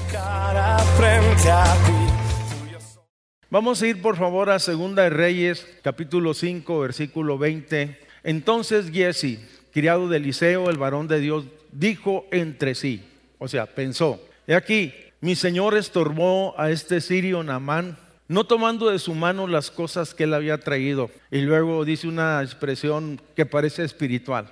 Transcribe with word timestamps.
Vamos 3.49 3.81
a 3.81 3.87
ir 3.87 4.01
por 4.01 4.17
favor 4.17 4.49
a 4.49 4.59
Segunda 4.59 5.03
de 5.03 5.11
Reyes, 5.11 5.65
capítulo 5.83 6.33
5, 6.33 6.79
versículo 6.79 7.37
20. 7.37 7.97
Entonces 8.23 8.89
Giesi, 8.89 9.39
criado 9.71 10.09
de 10.09 10.17
Eliseo, 10.17 10.69
el 10.69 10.77
varón 10.77 11.07
de 11.07 11.19
Dios, 11.19 11.45
dijo 11.71 12.25
entre 12.31 12.75
sí, 12.75 13.03
o 13.43 13.47
sea, 13.49 13.65
pensó, 13.65 14.25
he 14.47 14.55
aquí, 14.55 14.93
mi 15.19 15.35
señor 15.35 15.75
estorbó 15.75 16.57
a 16.57 16.71
este 16.71 17.01
sirio 17.01 17.43
Namán, 17.43 17.97
no 18.29 18.45
tomando 18.45 18.89
de 18.89 18.99
su 18.99 19.13
mano 19.13 19.47
las 19.47 19.69
cosas 19.69 20.13
que 20.13 20.23
él 20.23 20.33
había 20.33 20.59
traído. 20.59 21.11
Y 21.29 21.41
luego 21.41 21.83
dice 21.83 22.07
una 22.07 22.41
expresión 22.41 23.19
que 23.35 23.45
parece 23.45 23.83
espiritual. 23.83 24.49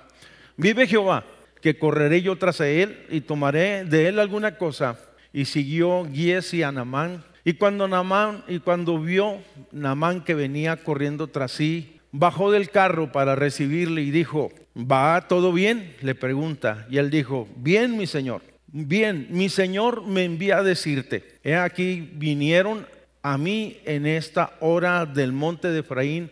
Vive 0.58 0.86
Jehová, 0.86 1.24
que 1.62 1.78
correré 1.78 2.20
yo 2.20 2.36
tras 2.36 2.60
él 2.60 3.06
y 3.08 3.22
tomaré 3.22 3.86
de 3.86 4.08
él 4.08 4.18
alguna 4.18 4.58
cosa. 4.58 4.98
Y 5.32 5.46
siguió 5.46 6.06
Giesi 6.12 6.62
a 6.62 6.70
Namán. 6.70 7.24
Y 7.44 7.54
cuando 7.54 7.88
Namán, 7.88 8.44
y 8.46 8.58
cuando 8.58 8.98
vio 8.98 9.38
Namán 9.70 10.22
que 10.22 10.34
venía 10.34 10.76
corriendo 10.84 11.28
tras 11.28 11.52
sí, 11.52 11.98
bajó 12.10 12.50
del 12.50 12.68
carro 12.68 13.10
para 13.10 13.36
recibirle 13.36 14.02
y 14.02 14.10
dijo, 14.10 14.52
¿va 14.76 15.28
todo 15.28 15.50
bien? 15.50 15.96
Le 16.02 16.14
pregunta. 16.14 16.86
Y 16.90 16.98
él 16.98 17.08
dijo, 17.08 17.48
bien, 17.56 17.96
mi 17.96 18.06
señor. 18.06 18.51
Bien, 18.74 19.26
mi 19.28 19.50
Señor 19.50 20.06
me 20.06 20.24
envía 20.24 20.58
a 20.58 20.62
decirte, 20.62 21.38
he 21.44 21.56
aquí 21.56 22.10
vinieron 22.14 22.86
a 23.22 23.36
mí 23.36 23.78
en 23.84 24.06
esta 24.06 24.56
hora 24.60 25.04
del 25.04 25.32
monte 25.32 25.68
de 25.68 25.80
Efraín 25.80 26.30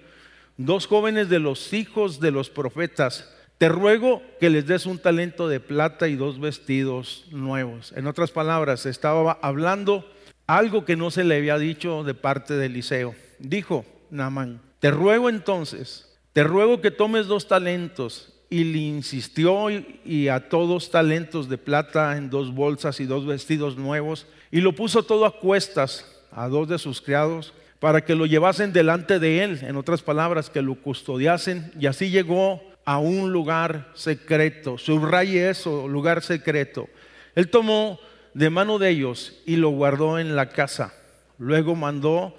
dos 0.56 0.86
jóvenes 0.86 1.28
de 1.28 1.38
los 1.38 1.74
hijos 1.74 2.18
de 2.18 2.30
los 2.30 2.48
profetas. 2.48 3.30
Te 3.58 3.68
ruego 3.68 4.22
que 4.41 4.48
les 4.48 4.66
des 4.66 4.86
un 4.86 4.98
talento 4.98 5.48
de 5.48 5.61
plata 5.61 6.08
y 6.08 6.16
dos 6.16 6.41
vestidos 6.41 7.27
nuevos. 7.30 7.92
En 7.94 8.06
otras 8.06 8.30
palabras, 8.30 8.86
estaba 8.86 9.38
hablando 9.42 10.11
algo 10.46 10.86
que 10.86 10.96
no 10.96 11.11
se 11.11 11.24
le 11.24 11.36
había 11.36 11.58
dicho 11.58 12.05
de 12.05 12.14
parte 12.14 12.55
de 12.55 12.66
Eliseo. 12.66 13.14
Dijo 13.38 13.84
Naamán, 14.11 14.62
te 14.78 14.91
ruego 14.91 15.28
entonces, 15.28 16.18
te 16.33 16.42
ruego 16.42 16.80
que 16.80 16.91
tomes 16.91 17.27
dos 17.27 17.48
talentos 17.48 18.39
y 18.51 18.65
le 18.65 18.79
insistió 18.79 19.69
y, 19.70 20.29
a 20.29 20.48
todos 20.48 20.91
talentos 20.91 21.48
de 21.48 21.56
plata 21.56 22.17
en 22.17 22.29
dos 22.29 22.53
bolsas 22.53 22.98
y 22.98 23.07
dos 23.07 23.25
vestidos 23.25 23.77
nuevos 23.77 24.27
y 24.51 24.61
lo 24.61 24.75
puso 24.75 25.05
todo 25.05 25.25
a 25.25 25.39
cuestas 25.39 26.05
a 26.33 26.48
dos 26.48 26.69
de 26.69 26.79
sus 26.79 27.01
criados 27.01 27.55
para 27.79 28.05
que 28.05 28.17
lo 28.17 28.27
llevasen 28.27 28.73
delante 28.73 29.19
de 29.20 29.42
él, 29.42 29.61
en 29.62 29.77
otras 29.77 30.03
palabras, 30.03 30.51
que 30.51 30.61
lo 30.61 30.75
custodiasen 30.75 31.73
y 31.79 31.87
así 31.87 32.11
llegó 32.11 32.61
a 32.84 32.98
un 32.98 33.33
lugar 33.33 33.91
secreto. 33.95 34.77
Subraye 34.77 35.48
eso, 35.48 35.89
lugar 35.89 36.23
secreto. 36.23 36.89
Él 37.35 37.48
tomó 37.48 38.01
de 38.35 38.51
mano 38.51 38.79
de 38.79 38.91
ellos 38.91 39.41
y 39.47 39.57
lo 39.57 39.70
guardó 39.70 40.19
en 40.19 40.37
la 40.37 40.51
casa. 40.51 40.92
Luego 41.39 41.75
mandó 41.75 42.35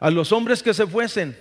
a 0.00 0.10
los 0.10 0.32
hombres 0.32 0.62
que 0.62 0.74
se 0.74 0.86
fuesen 0.86 1.36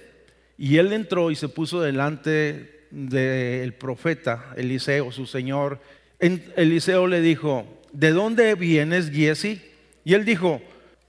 y 0.57 0.77
él 0.77 0.91
entró 0.93 1.31
y 1.31 1.35
se 1.35 1.49
puso 1.49 1.81
delante 1.81 2.80
del 2.91 3.73
profeta 3.73 4.53
Eliseo, 4.55 5.11
su 5.11 5.25
señor, 5.25 5.79
Eliseo 6.19 7.07
le 7.07 7.21
dijo, 7.21 7.65
¿de 7.91 8.11
dónde 8.11 8.53
vienes, 8.55 9.09
Giesi? 9.09 9.61
Y 10.03 10.13
él 10.13 10.25
dijo, 10.25 10.61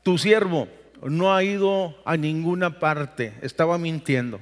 tu 0.02 0.18
siervo 0.18 0.68
no 1.02 1.34
ha 1.34 1.42
ido 1.44 1.96
a 2.04 2.16
ninguna 2.16 2.78
parte, 2.78 3.34
estaba 3.42 3.78
mintiendo. 3.78 4.40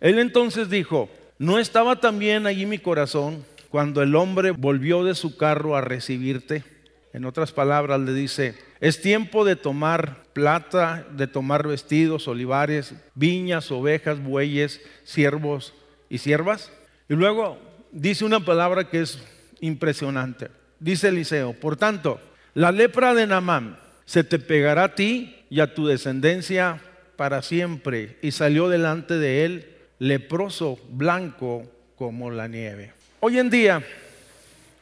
Él 0.00 0.18
entonces 0.18 0.68
dijo, 0.68 1.08
¿no 1.38 1.58
estaba 1.58 2.00
también 2.00 2.46
allí 2.46 2.66
mi 2.66 2.78
corazón 2.78 3.44
cuando 3.70 4.02
el 4.02 4.14
hombre 4.14 4.50
volvió 4.50 5.04
de 5.04 5.14
su 5.14 5.36
carro 5.36 5.76
a 5.76 5.80
recibirte? 5.80 6.64
En 7.12 7.24
otras 7.24 7.52
palabras 7.52 8.00
le 8.00 8.12
dice, 8.12 8.54
es 8.80 9.00
tiempo 9.00 9.44
de 9.44 9.56
tomar 9.56 10.24
plata, 10.32 11.06
de 11.12 11.26
tomar 11.26 11.66
vestidos, 11.66 12.28
olivares, 12.28 12.94
viñas, 13.14 13.70
ovejas, 13.70 14.22
bueyes, 14.22 14.80
siervos 15.02 15.74
y 16.08 16.18
siervas. 16.18 16.72
Y 17.10 17.14
luego 17.14 17.58
dice 17.90 18.24
una 18.24 18.38
palabra 18.38 18.88
que 18.88 19.00
es 19.00 19.18
impresionante. 19.60 20.46
Dice 20.78 21.08
Eliseo, 21.08 21.54
por 21.54 21.76
tanto, 21.76 22.20
la 22.54 22.70
lepra 22.70 23.14
de 23.14 23.26
Namán 23.26 23.80
se 24.04 24.22
te 24.22 24.38
pegará 24.38 24.84
a 24.84 24.94
ti 24.94 25.34
y 25.50 25.58
a 25.58 25.74
tu 25.74 25.88
descendencia 25.88 26.80
para 27.16 27.42
siempre. 27.42 28.16
Y 28.22 28.30
salió 28.30 28.68
delante 28.68 29.14
de 29.14 29.44
él 29.44 29.76
leproso, 29.98 30.78
blanco 30.88 31.68
como 31.96 32.30
la 32.30 32.46
nieve. 32.46 32.92
Hoy 33.18 33.40
en 33.40 33.50
día 33.50 33.82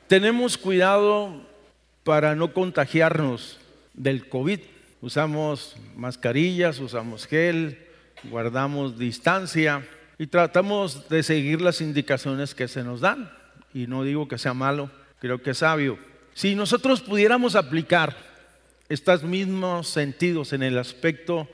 tenemos 0.07 0.59
cuidado 0.59 1.47
para 2.05 2.35
no 2.35 2.53
contagiarnos 2.53 3.59
del 3.95 4.29
COVID. 4.29 4.61
Usamos 5.01 5.77
mascarillas, 5.97 6.79
usamos 6.79 7.27
gel, 7.27 7.79
guardamos 8.25 8.99
distancia 8.99 9.83
y 10.19 10.27
tratamos 10.27 11.09
de 11.09 11.23
seguir 11.23 11.61
las 11.61 11.81
indicaciones 11.81 12.55
que 12.55 12.69
se 12.69 12.83
nos 12.83 13.01
dan. 13.01 13.31
Y 13.73 13.87
no 13.87 14.03
digo 14.03 14.27
que 14.27 14.39
sea 14.39 14.53
malo, 14.53 14.91
creo 15.21 15.41
que 15.43 15.51
es 15.51 15.59
sabio. 15.59 15.99
Si 16.35 16.55
nosotros 16.55 17.01
pudiéramos 17.01 17.55
aplicar 17.55 18.17
estos 18.89 19.23
mismos 19.23 19.89
sentidos 19.89 20.53
en 20.53 20.63
el 20.63 20.77
aspecto 20.79 21.49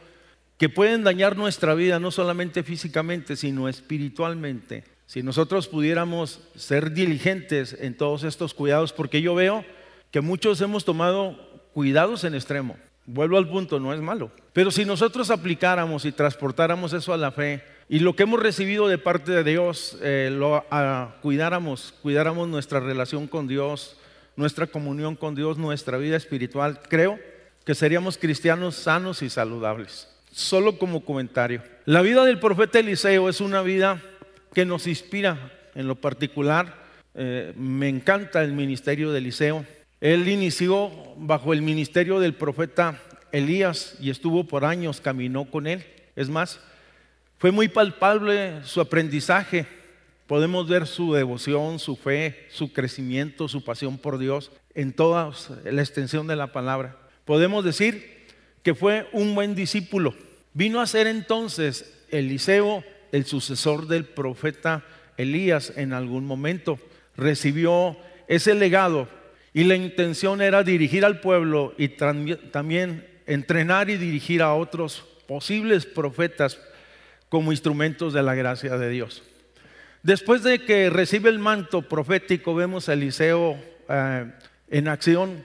que 0.57 0.69
pueden 0.69 1.05
dañar 1.05 1.37
nuestra 1.37 1.75
vida, 1.75 1.99
no 1.99 2.11
solamente 2.11 2.63
físicamente, 2.63 3.37
sino 3.37 3.69
espiritualmente, 3.69 4.85
si 5.07 5.23
nosotros 5.23 5.69
pudiéramos 5.69 6.41
ser 6.55 6.93
diligentes 6.93 7.77
en 7.79 7.97
todos 7.97 8.25
estos 8.25 8.55
cuidados, 8.55 8.93
porque 8.93 9.21
yo 9.21 9.35
veo 9.35 9.65
que 10.11 10.21
muchos 10.21 10.61
hemos 10.61 10.85
tomado 10.85 11.37
cuidados 11.75 12.25
en 12.25 12.35
extremo. 12.35 12.77
Vuelvo 13.05 13.37
al 13.37 13.49
punto, 13.49 13.81
no 13.81 13.93
es 13.93 14.01
malo. 14.01 14.31
Pero 14.53 14.71
si 14.71 14.85
nosotros 14.85 15.31
aplicáramos 15.31 16.05
y 16.05 16.13
transportáramos 16.13 16.93
eso 16.95 17.13
a 17.13 17.19
la 17.19 17.33
fe, 17.33 17.63
y 17.89 17.99
lo 17.99 18.17
que 18.17 18.23
hemos 18.23 18.41
recibido 18.41 18.89
de 18.89 18.99
parte 18.99 19.33
de 19.33 19.45
Dios, 19.45 19.99
eh, 20.03 20.31
lo 20.33 20.65
ah, 20.71 21.17
cuidáramos, 21.21 21.95
cuidáramos 22.03 22.49
nuestra 22.49 22.81
relación 22.81 23.27
con 23.27 23.47
Dios, 23.47 23.97
nuestra 24.37 24.67
comunión 24.67 25.17
con 25.17 25.35
Dios, 25.35 25.59
nuestra 25.59 25.99
vida 25.99 26.17
espiritual, 26.17 26.81
creo 26.89 27.19
que 27.65 27.75
seríamos 27.75 28.19
cristianos 28.19 28.75
sanos 28.75 29.23
y 29.23 29.31
saludables. 29.31 30.09
Solo 30.31 30.79
como 30.79 31.05
comentario. 31.05 31.63
La 31.85 32.03
vida 32.03 32.25
del 32.25 32.41
profeta 32.41 32.79
Eliseo 32.79 33.29
es 33.29 33.41
una 33.41 33.63
vida 33.63 34.03
que 34.53 34.65
nos 34.65 34.87
inspira 34.87 35.53
en 35.75 35.87
lo 35.87 35.95
particular. 35.95 36.83
Eh, 37.15 37.53
me 37.57 37.89
encanta 37.89 38.43
el 38.43 38.53
ministerio 38.53 39.13
de 39.13 39.19
Eliseo. 39.19 39.65
Él 40.01 40.29
inició 40.29 40.91
bajo 41.17 41.53
el 41.53 41.63
ministerio 41.63 42.19
del 42.19 42.35
profeta 42.35 43.01
Elías 43.33 43.97
y 44.01 44.11
estuvo 44.11 44.45
por 44.45 44.65
años, 44.65 45.01
caminó 45.01 45.45
con 45.45 45.67
él. 45.67 45.85
Es 46.17 46.29
más, 46.29 46.61
fue 47.45 47.53
muy 47.53 47.69
palpable 47.69 48.65
su 48.65 48.81
aprendizaje. 48.81 49.67
Podemos 50.27 50.67
ver 50.67 50.87
su 50.87 51.13
devoción, 51.13 51.79
su 51.79 51.95
fe, 51.95 52.47
su 52.49 52.73
crecimiento, 52.73 53.49
su 53.49 53.63
pasión 53.63 53.99
por 53.99 54.17
Dios 54.17 54.51
en 54.75 54.95
toda 54.95 55.31
la 55.63 55.83
extensión 55.83 56.27
de 56.27 56.37
la 56.37 56.53
palabra. 56.53 56.97
Podemos 57.27 57.63
decir 57.63 58.25
que 58.63 58.75
fue 58.75 59.11
un 59.13 59.35
buen 59.35 59.55
discípulo. 59.55 60.15
Vino 60.55 60.81
a 60.81 60.87
ser 60.87 61.07
entonces 61.07 61.93
Eliseo 62.11 62.83
el 63.13 63.27
sucesor 63.27 63.89
del 63.89 64.07
profeta 64.07 64.83
Elías 65.19 65.71
en 65.77 65.93
algún 65.93 66.25
momento. 66.25 66.79
Recibió 67.15 67.95
ese 68.27 68.55
legado 68.55 69.07
y 69.53 69.65
la 69.65 69.77
intención 69.77 70.41
era 70.41 70.63
dirigir 70.63 71.05
al 71.05 71.21
pueblo 71.21 71.75
y 71.77 71.89
también 71.89 73.07
entrenar 73.27 73.91
y 73.91 73.99
dirigir 73.99 74.41
a 74.41 74.55
otros 74.55 75.05
posibles 75.27 75.85
profetas 75.85 76.59
como 77.35 77.51
instrumentos 77.51 78.13
de 78.13 78.23
la 78.23 78.37
gracia 78.37 78.79
de 78.79 78.89
Dios. 78.91 79.25
Después 80.05 80.45
de 80.45 80.61
que 80.61 80.89
recibe 80.89 81.31
el 81.31 81.41
manto 81.41 81.83
profético, 81.83 82.55
vemos 82.55 82.89
a 82.89 82.93
Eliseo 82.93 83.59
eh, 83.89 84.31
en 84.71 84.87
acción, 84.87 85.45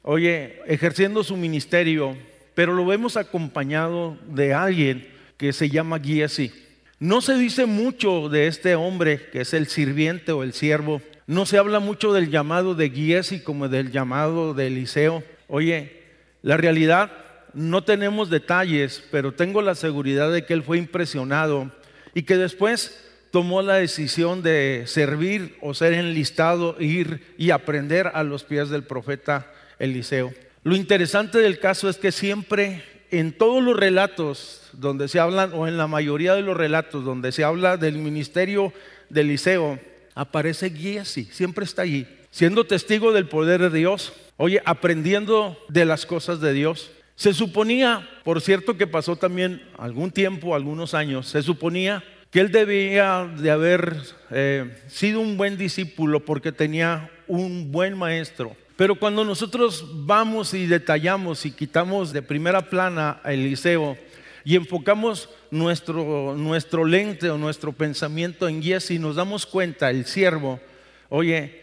oye, 0.00 0.62
ejerciendo 0.66 1.22
su 1.22 1.36
ministerio, 1.36 2.16
pero 2.54 2.72
lo 2.72 2.86
vemos 2.86 3.18
acompañado 3.18 4.16
de 4.28 4.54
alguien 4.54 5.06
que 5.36 5.52
se 5.52 5.68
llama 5.68 6.00
Giesi. 6.00 6.54
No 7.00 7.20
se 7.20 7.36
dice 7.36 7.66
mucho 7.66 8.30
de 8.30 8.46
este 8.46 8.74
hombre 8.74 9.28
que 9.30 9.42
es 9.42 9.52
el 9.52 9.66
sirviente 9.66 10.32
o 10.32 10.42
el 10.42 10.54
siervo. 10.54 11.02
No 11.26 11.44
se 11.44 11.58
habla 11.58 11.80
mucho 11.80 12.14
del 12.14 12.30
llamado 12.30 12.74
de 12.74 12.88
Giesi 12.88 13.40
como 13.40 13.68
del 13.68 13.92
llamado 13.92 14.54
de 14.54 14.68
Eliseo. 14.68 15.22
Oye, 15.48 16.00
la 16.40 16.56
realidad 16.56 17.12
no 17.54 17.84
tenemos 17.84 18.30
detalles, 18.30 19.02
pero 19.10 19.32
tengo 19.32 19.62
la 19.62 19.74
seguridad 19.74 20.32
de 20.32 20.44
que 20.44 20.54
él 20.54 20.62
fue 20.62 20.78
impresionado 20.78 21.70
y 22.14 22.22
que 22.22 22.36
después 22.36 23.02
tomó 23.30 23.62
la 23.62 23.74
decisión 23.74 24.42
de 24.42 24.84
servir 24.86 25.56
o 25.60 25.74
ser 25.74 25.92
enlistado, 25.92 26.76
ir 26.80 27.34
y 27.36 27.50
aprender 27.50 28.10
a 28.14 28.22
los 28.22 28.44
pies 28.44 28.70
del 28.70 28.84
profeta 28.84 29.52
Eliseo. 29.78 30.32
Lo 30.62 30.74
interesante 30.74 31.38
del 31.38 31.58
caso 31.58 31.88
es 31.88 31.96
que 31.96 32.12
siempre 32.12 32.82
en 33.10 33.32
todos 33.32 33.62
los 33.62 33.76
relatos 33.76 34.62
donde 34.72 35.08
se 35.08 35.20
hablan, 35.20 35.52
o 35.54 35.68
en 35.68 35.76
la 35.76 35.86
mayoría 35.86 36.34
de 36.34 36.42
los 36.42 36.56
relatos 36.56 37.04
donde 37.04 37.32
se 37.32 37.44
habla 37.44 37.76
del 37.76 37.98
ministerio 37.98 38.72
de 39.08 39.20
Eliseo, 39.20 39.78
aparece 40.14 40.70
Giesi, 40.70 41.24
siempre 41.26 41.64
está 41.64 41.82
allí, 41.82 42.06
siendo 42.30 42.64
testigo 42.64 43.12
del 43.12 43.28
poder 43.28 43.70
de 43.70 43.78
Dios, 43.78 44.12
oye, 44.36 44.60
aprendiendo 44.64 45.58
de 45.68 45.84
las 45.84 46.06
cosas 46.06 46.40
de 46.40 46.52
Dios. 46.52 46.90
Se 47.16 47.32
suponía, 47.32 48.06
por 48.24 48.42
cierto 48.42 48.76
que 48.76 48.86
pasó 48.86 49.16
también 49.16 49.62
algún 49.78 50.10
tiempo, 50.10 50.54
algunos 50.54 50.92
años, 50.92 51.26
se 51.28 51.42
suponía 51.42 52.04
que 52.30 52.40
él 52.40 52.52
debía 52.52 53.24
de 53.24 53.50
haber 53.50 53.96
eh, 54.30 54.76
sido 54.88 55.20
un 55.20 55.38
buen 55.38 55.56
discípulo 55.56 56.24
porque 56.24 56.52
tenía 56.52 57.10
un 57.26 57.72
buen 57.72 57.96
maestro. 57.96 58.54
Pero 58.76 58.96
cuando 58.96 59.24
nosotros 59.24 59.86
vamos 60.04 60.52
y 60.52 60.66
detallamos 60.66 61.46
y 61.46 61.52
quitamos 61.52 62.12
de 62.12 62.20
primera 62.20 62.68
plana 62.68 63.20
a 63.24 63.32
Eliseo 63.32 63.96
y 64.44 64.54
enfocamos 64.54 65.30
nuestro, 65.50 66.34
nuestro 66.36 66.84
lente 66.84 67.30
o 67.30 67.38
nuestro 67.38 67.72
pensamiento 67.72 68.46
en 68.46 68.62
y 68.62 68.98
nos 68.98 69.16
damos 69.16 69.46
cuenta, 69.46 69.88
el 69.88 70.04
siervo, 70.04 70.60
oye, 71.08 71.62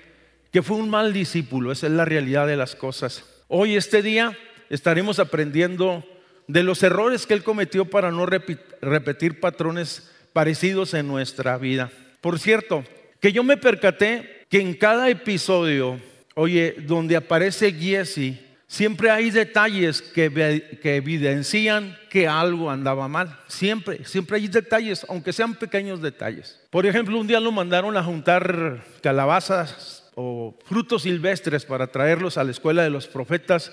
que 0.51 0.63
fue 0.63 0.77
un 0.77 0.89
mal 0.89 1.13
discípulo, 1.13 1.71
esa 1.71 1.85
es 1.85 1.93
la 1.93 2.05
realidad 2.05 2.47
de 2.47 2.57
las 2.57 2.75
cosas. 2.75 3.23
Hoy, 3.47 3.75
este 3.75 4.01
día, 4.01 4.35
estaremos 4.73 5.19
aprendiendo 5.19 6.03
de 6.47 6.63
los 6.63 6.81
errores 6.81 7.27
que 7.27 7.35
él 7.35 7.43
cometió 7.43 7.85
para 7.85 8.11
no 8.11 8.25
repetir 8.25 9.39
patrones 9.39 10.11
parecidos 10.33 10.95
en 10.95 11.07
nuestra 11.07 11.57
vida. 11.57 11.91
Por 12.21 12.39
cierto, 12.39 12.83
que 13.19 13.31
yo 13.31 13.43
me 13.43 13.55
percaté 13.55 14.45
que 14.49 14.59
en 14.59 14.73
cada 14.73 15.09
episodio, 15.09 15.99
oye, 16.33 16.75
donde 16.87 17.15
aparece 17.15 17.71
Giesi, 17.71 18.39
siempre 18.67 19.11
hay 19.11 19.29
detalles 19.29 20.01
que, 20.01 20.79
que, 20.81 20.95
evidencian 20.95 21.95
que 22.09 22.27
algo 22.27 22.71
andaba 22.71 23.07
mal. 23.07 23.39
Siempre, 23.47 24.03
siempre 24.05 24.37
hay 24.37 24.47
detalles, 24.47 25.05
aunque 25.07 25.33
sean 25.33 25.53
pequeños 25.53 26.01
detalles. 26.01 26.59
Por 26.71 26.87
ejemplo, 26.87 27.19
un 27.19 27.27
día 27.27 27.39
lo 27.39 27.51
mandaron 27.51 27.95
a 27.95 28.03
juntar 28.03 28.83
calabazas 29.01 30.11
o 30.15 30.57
frutos 30.65 31.03
silvestres 31.03 31.63
para 31.63 31.87
traerlos 31.87 32.37
a 32.37 32.43
la 32.43 32.51
escuela 32.51 32.81
de 32.81 32.89
los 32.89 33.07
profetas. 33.07 33.71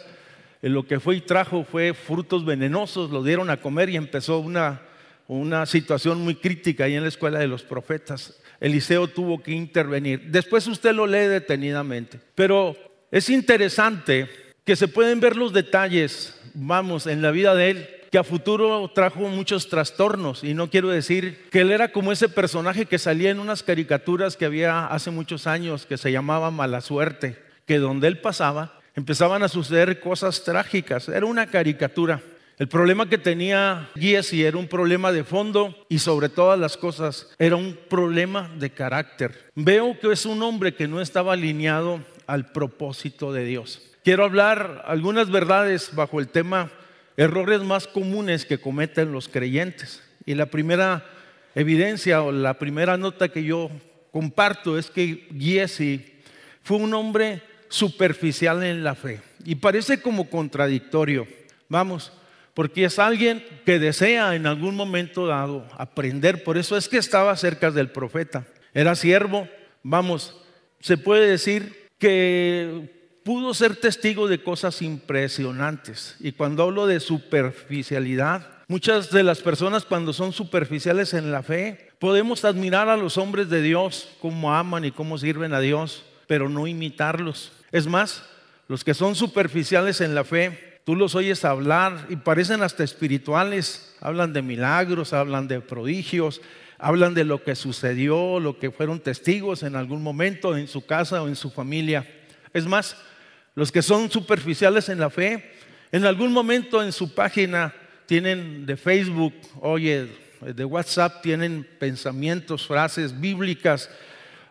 Lo 0.63 0.87
que 0.87 1.01
fue 1.01 1.17
y 1.17 1.21
trajo 1.21 1.65
fue 1.65 1.95
frutos 1.95 2.45
venenosos, 2.45 3.11
lo 3.11 3.23
dieron 3.23 3.51
a 3.51 3.59
comer 3.59 3.89
y 3.91 3.97
empezó 3.97 4.39
una 4.39 4.83
una 5.31 5.65
situación 5.65 6.21
muy 6.23 6.35
crítica 6.35 6.85
ahí 6.85 6.97
en 6.97 7.05
la 7.05 7.09
escuela 7.09 7.39
de 7.39 7.47
los 7.47 7.63
profetas. 7.63 8.41
Eliseo 8.59 9.07
tuvo 9.07 9.41
que 9.41 9.53
intervenir. 9.53 10.23
Después 10.27 10.67
usted 10.67 10.93
lo 10.93 11.07
lee 11.07 11.29
detenidamente. 11.29 12.19
Pero 12.35 12.77
es 13.13 13.31
interesante 13.31 14.29
que 14.65 14.75
se 14.75 14.89
pueden 14.89 15.21
ver 15.21 15.37
los 15.37 15.53
detalles, 15.53 16.37
vamos, 16.53 17.07
en 17.07 17.23
la 17.23 17.31
vida 17.31 17.55
de 17.55 17.71
él, 17.71 17.89
que 18.11 18.19
a 18.19 18.25
futuro 18.25 18.91
trajo 18.93 19.21
muchos 19.21 19.69
trastornos. 19.69 20.43
Y 20.43 20.53
no 20.53 20.69
quiero 20.69 20.89
decir 20.89 21.47
que 21.53 21.61
él 21.61 21.71
era 21.71 21.93
como 21.93 22.11
ese 22.11 22.29
personaje 22.29 22.87
que 22.87 22.99
salía 22.99 23.31
en 23.31 23.39
unas 23.39 23.63
caricaturas 23.63 24.37
que 24.37 24.47
había 24.47 24.87
hace 24.87 25.13
muchos 25.13 25.47
años, 25.47 25.87
que 25.87 25.97
se 25.97 26.11
llamaba 26.11 26.51
Mala 26.51 26.81
Suerte, 26.81 27.39
que 27.67 27.79
donde 27.79 28.09
él 28.09 28.19
pasaba 28.19 28.80
empezaban 28.95 29.43
a 29.43 29.49
suceder 29.49 30.01
cosas 30.01 30.43
trágicas. 30.45 31.09
Era 31.09 31.27
una 31.27 31.47
caricatura. 31.47 32.21
El 32.59 32.69
problema 32.69 33.09
que 33.09 33.17
tenía 33.17 33.89
Giesi 33.95 34.45
era 34.45 34.59
un 34.59 34.69
problema 34.69 35.13
de 35.13 35.25
fondo 35.25 35.75
y 35.89 35.99
sobre 35.99 36.29
todas 36.29 36.59
las 36.59 36.77
cosas 36.77 37.29
era 37.39 37.57
un 37.57 37.79
problema 37.89 38.51
de 38.59 38.71
carácter. 38.71 39.51
Veo 39.55 39.99
que 39.99 40.13
es 40.13 40.27
un 40.27 40.43
hombre 40.43 40.75
que 40.75 40.87
no 40.87 41.01
estaba 41.01 41.33
alineado 41.33 42.01
al 42.27 42.53
propósito 42.53 43.33
de 43.33 43.45
Dios. 43.45 43.81
Quiero 44.05 44.25
hablar 44.25 44.85
algunas 44.87 45.31
verdades 45.31 45.95
bajo 45.95 46.21
el 46.21 46.29
tema 46.29 46.71
errores 47.17 47.63
más 47.63 47.87
comunes 47.87 48.45
que 48.45 48.59
cometen 48.59 49.13
los 49.13 49.29
creyentes. 49.29 50.03
Y 50.27 50.35
la 50.35 50.47
primera 50.47 51.05
evidencia 51.55 52.23
o 52.23 52.31
la 52.31 52.55
primera 52.55 52.97
nota 52.97 53.31
que 53.31 53.43
yo 53.43 53.71
comparto 54.13 54.79
es 54.79 54.91
que 54.91 55.29
Giesi 55.39 56.05
fue 56.63 56.77
un 56.77 56.95
hombre 56.95 57.43
superficial 57.71 58.63
en 58.63 58.85
la 58.85 58.95
fe. 58.95 59.23
Y 59.45 59.55
parece 59.55 60.03
como 60.03 60.29
contradictorio. 60.29 61.27
Vamos, 61.69 62.13
porque 62.53 62.85
es 62.85 62.99
alguien 62.99 63.43
que 63.65 63.79
desea 63.79 64.35
en 64.35 64.47
algún 64.47 64.77
momento 64.77 65.27
dado 65.27 65.67
aprender. 65.79 66.45
Por 66.45 66.59
eso 66.59 66.77
es 66.77 66.89
que 66.89 66.99
estaba 66.99 67.35
cerca 67.37 67.71
del 67.71 67.91
profeta. 67.91 68.45
Era 68.75 68.95
siervo, 68.95 69.49
vamos, 69.83 70.37
se 70.81 70.99
puede 70.99 71.29
decir 71.29 71.89
que 71.99 72.91
pudo 73.25 73.55
ser 73.55 73.77
testigo 73.77 74.29
de 74.29 74.43
cosas 74.43 74.83
impresionantes. 74.83 76.17
Y 76.21 76.33
cuando 76.33 76.65
hablo 76.65 76.87
de 76.87 77.01
superficialidad, 77.01 78.47
muchas 78.69 79.11
de 79.11 79.23
las 79.23 79.41
personas 79.41 79.85
cuando 79.85 80.13
son 80.13 80.33
superficiales 80.33 81.15
en 81.15 81.31
la 81.31 81.43
fe, 81.43 81.91
podemos 81.99 82.45
admirar 82.45 82.89
a 82.89 82.97
los 82.97 83.19
hombres 83.19 83.49
de 83.49 83.63
Dios, 83.63 84.09
cómo 84.21 84.55
aman 84.55 84.85
y 84.85 84.91
cómo 84.91 85.19
sirven 85.19 85.53
a 85.53 85.61
Dios, 85.61 86.05
pero 86.27 86.49
no 86.49 86.67
imitarlos. 86.67 87.53
Es 87.73 87.87
más, 87.87 88.23
los 88.69 88.85
que 88.85 88.95
son 88.95 89.15
superficiales 89.15 90.01
en 90.01 90.15
la 90.15 90.25
fe, 90.25 90.71
Tú 90.85 90.97
los 90.97 91.15
oyes 91.15 91.45
hablar 91.45 92.07
y 92.09 92.17
parecen 92.17 92.63
hasta 92.63 92.83
espirituales. 92.83 93.95
Hablan 94.01 94.33
de 94.33 94.43
milagros, 94.43 95.13
hablan 95.13 95.47
de 95.47 95.61
prodigios, 95.61 96.41
hablan 96.79 97.15
de 97.15 97.25
lo 97.25 97.45
que 97.45 97.55
sucedió, 97.55 98.41
lo 98.41 98.59
que 98.59 98.71
fueron 98.71 98.99
testigos 98.99 99.63
en 99.63 99.77
algún 99.77 100.03
momento 100.03 100.57
en 100.57 100.67
su 100.67 100.87
casa 100.87 101.23
o 101.23 101.29
en 101.29 101.37
su 101.37 101.51
familia. 101.51 102.07
Es 102.55 102.67
más, 102.67 102.97
los 103.55 103.71
que 103.71 103.83
son 103.83 104.11
superficiales 104.11 104.89
en 104.89 104.99
la 104.99 105.11
fe, 105.11 105.53
en 105.93 106.07
algún 106.07 106.33
momento 106.33 106.83
en 106.83 106.93
su 106.93 107.15
página 107.15 107.75
tienen 108.07 108.65
de 108.65 108.77
Facebook, 108.77 109.35
oye, 109.61 110.09
de 110.41 110.65
WhatsApp 110.65 111.23
tienen 111.23 111.69
pensamientos, 111.79 112.67
frases 112.67 113.21
bíblicas, 113.21 113.91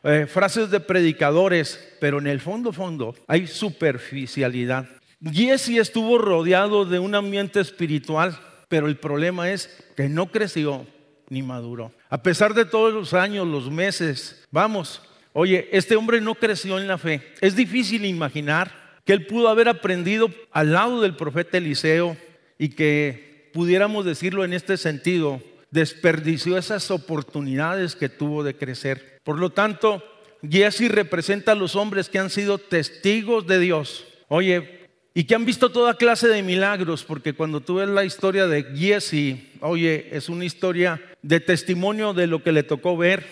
eh, 0.04 0.26
frases 0.28 0.70
de 0.72 0.80
predicadores, 0.80 1.80
pero 2.00 2.20
en 2.20 2.28
el 2.28 2.40
fondo, 2.40 2.72
fondo, 2.72 3.16
hay 3.28 3.48
superficialidad. 3.48 4.88
Jesse 5.22 5.78
estuvo 5.78 6.18
rodeado 6.18 6.86
de 6.86 7.00
un 7.00 7.16
ambiente 7.16 7.60
espiritual, 7.60 8.40
pero 8.70 8.88
el 8.88 8.98
problema 8.98 9.52
es 9.52 9.70
que 9.98 10.08
no 10.08 10.28
creció 10.28 10.86
ni 11.30 11.44
maduró. 11.44 11.92
A 12.10 12.24
pesar 12.24 12.54
de 12.54 12.66
todos 12.66 12.94
los 12.94 13.14
años, 13.14 13.48
los 13.48 13.70
meses, 13.70 14.48
vamos, 14.52 15.02
oye, 15.34 15.68
este 15.72 15.96
hombre 15.96 16.22
no 16.22 16.36
creció 16.36 16.80
en 16.80 16.88
la 16.88 16.98
fe. 16.98 17.22
Es 17.42 17.56
difícil 17.56 18.06
imaginar 18.06 18.72
que 19.06 19.14
él 19.14 19.26
pudo 19.26 19.50
haber 19.50 19.68
aprendido 19.68 20.30
al 20.52 20.74
lado 20.74 21.02
del 21.02 21.16
profeta 21.16 21.58
Eliseo 21.58 22.16
y 22.58 22.70
que 22.70 23.50
pudiéramos 23.54 24.06
decirlo 24.06 24.46
en 24.46 24.54
este 24.54 24.78
sentido, 24.78 25.42
desperdició 25.72 26.58
esas 26.58 26.92
oportunidades 26.92 27.96
que 27.96 28.10
tuvo 28.10 28.44
de 28.44 28.56
crecer. 28.56 29.20
Por 29.24 29.40
lo 29.40 29.52
tanto, 29.52 30.04
Jesse 30.48 30.90
representa 30.90 31.52
a 31.52 31.56
los 31.56 31.76
hombres 31.76 32.10
que 32.10 32.20
han 32.20 32.30
sido 32.30 32.58
testigos 32.58 33.46
de 33.46 33.60
Dios. 33.60 34.06
Oye, 34.28 34.80
y 35.14 35.26
que 35.26 35.36
han 35.36 35.46
visto 35.46 35.70
toda 35.70 35.96
clase 35.96 36.28
de 36.28 36.44
milagros, 36.44 37.04
porque 37.04 37.34
cuando 37.34 37.62
tú 37.62 37.76
ves 37.76 37.90
la 37.90 38.06
historia 38.06 38.48
de 38.48 38.64
Giesi, 38.76 39.52
oye, 39.60 40.08
es 40.12 40.30
una 40.30 40.46
historia 40.46 41.02
de 41.22 41.40
testimonio 41.40 42.14
de 42.14 42.28
lo 42.28 42.44
que 42.44 42.52
le 42.52 42.64
tocó 42.64 42.96
ver, 42.96 43.26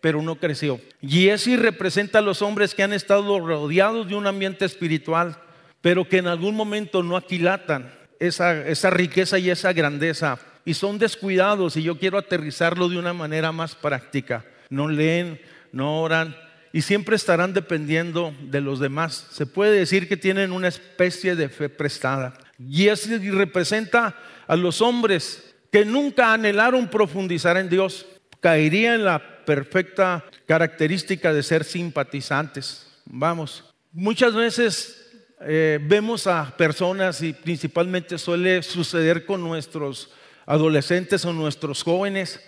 pero 0.00 0.22
no 0.22 0.36
creció. 0.36 0.80
Giesi 1.00 1.56
representa 1.56 2.18
a 2.18 2.22
los 2.22 2.42
hombres 2.42 2.74
que 2.74 2.82
han 2.82 2.92
estado 2.92 3.38
rodeados 3.40 4.08
de 4.08 4.14
un 4.14 4.26
ambiente 4.26 4.64
espiritual, 4.64 5.36
pero 5.80 6.08
que 6.08 6.18
en 6.18 6.26
algún 6.26 6.56
momento 6.56 7.02
no 7.02 7.16
aquilatan 7.16 7.94
esa 8.18 8.90
riqueza 8.90 9.38
y 9.38 9.50
esa 9.50 9.72
grandeza 9.72 10.40
y 10.64 10.74
son 10.74 10.98
descuidados, 10.98 11.76
y 11.76 11.82
yo 11.82 11.98
quiero 11.98 12.18
aterrizarlo 12.18 12.88
de 12.88 12.98
una 12.98 13.12
manera 13.12 13.52
más 13.52 13.74
práctica. 13.74 14.44
No 14.70 14.88
leen, 14.88 15.40
no 15.72 16.02
oran, 16.02 16.36
y 16.72 16.82
siempre 16.82 17.16
estarán 17.16 17.54
dependiendo 17.54 18.34
de 18.42 18.60
los 18.60 18.78
demás. 18.78 19.28
Se 19.30 19.46
puede 19.46 19.78
decir 19.78 20.08
que 20.08 20.16
tienen 20.16 20.52
una 20.52 20.68
especie 20.68 21.34
de 21.34 21.48
fe 21.48 21.68
prestada. 21.68 22.34
Y 22.58 22.88
eso 22.88 23.08
representa 23.32 24.16
a 24.46 24.56
los 24.56 24.80
hombres 24.80 25.54
que 25.70 25.84
nunca 25.84 26.32
anhelaron 26.32 26.88
profundizar 26.88 27.56
en 27.56 27.68
Dios. 27.68 28.06
Caería 28.40 28.94
en 28.94 29.04
la 29.04 29.44
perfecta 29.44 30.24
característica 30.46 31.32
de 31.32 31.42
ser 31.42 31.64
simpatizantes. 31.64 32.86
Vamos, 33.06 33.64
muchas 33.92 34.34
veces 34.34 35.08
eh, 35.40 35.78
vemos 35.82 36.26
a 36.26 36.54
personas 36.56 37.22
y 37.22 37.32
principalmente 37.32 38.18
suele 38.18 38.62
suceder 38.62 39.24
con 39.24 39.40
nuestros 39.40 40.10
adolescentes 40.48 41.24
o 41.26 41.32
nuestros 41.32 41.84
jóvenes. 41.84 42.40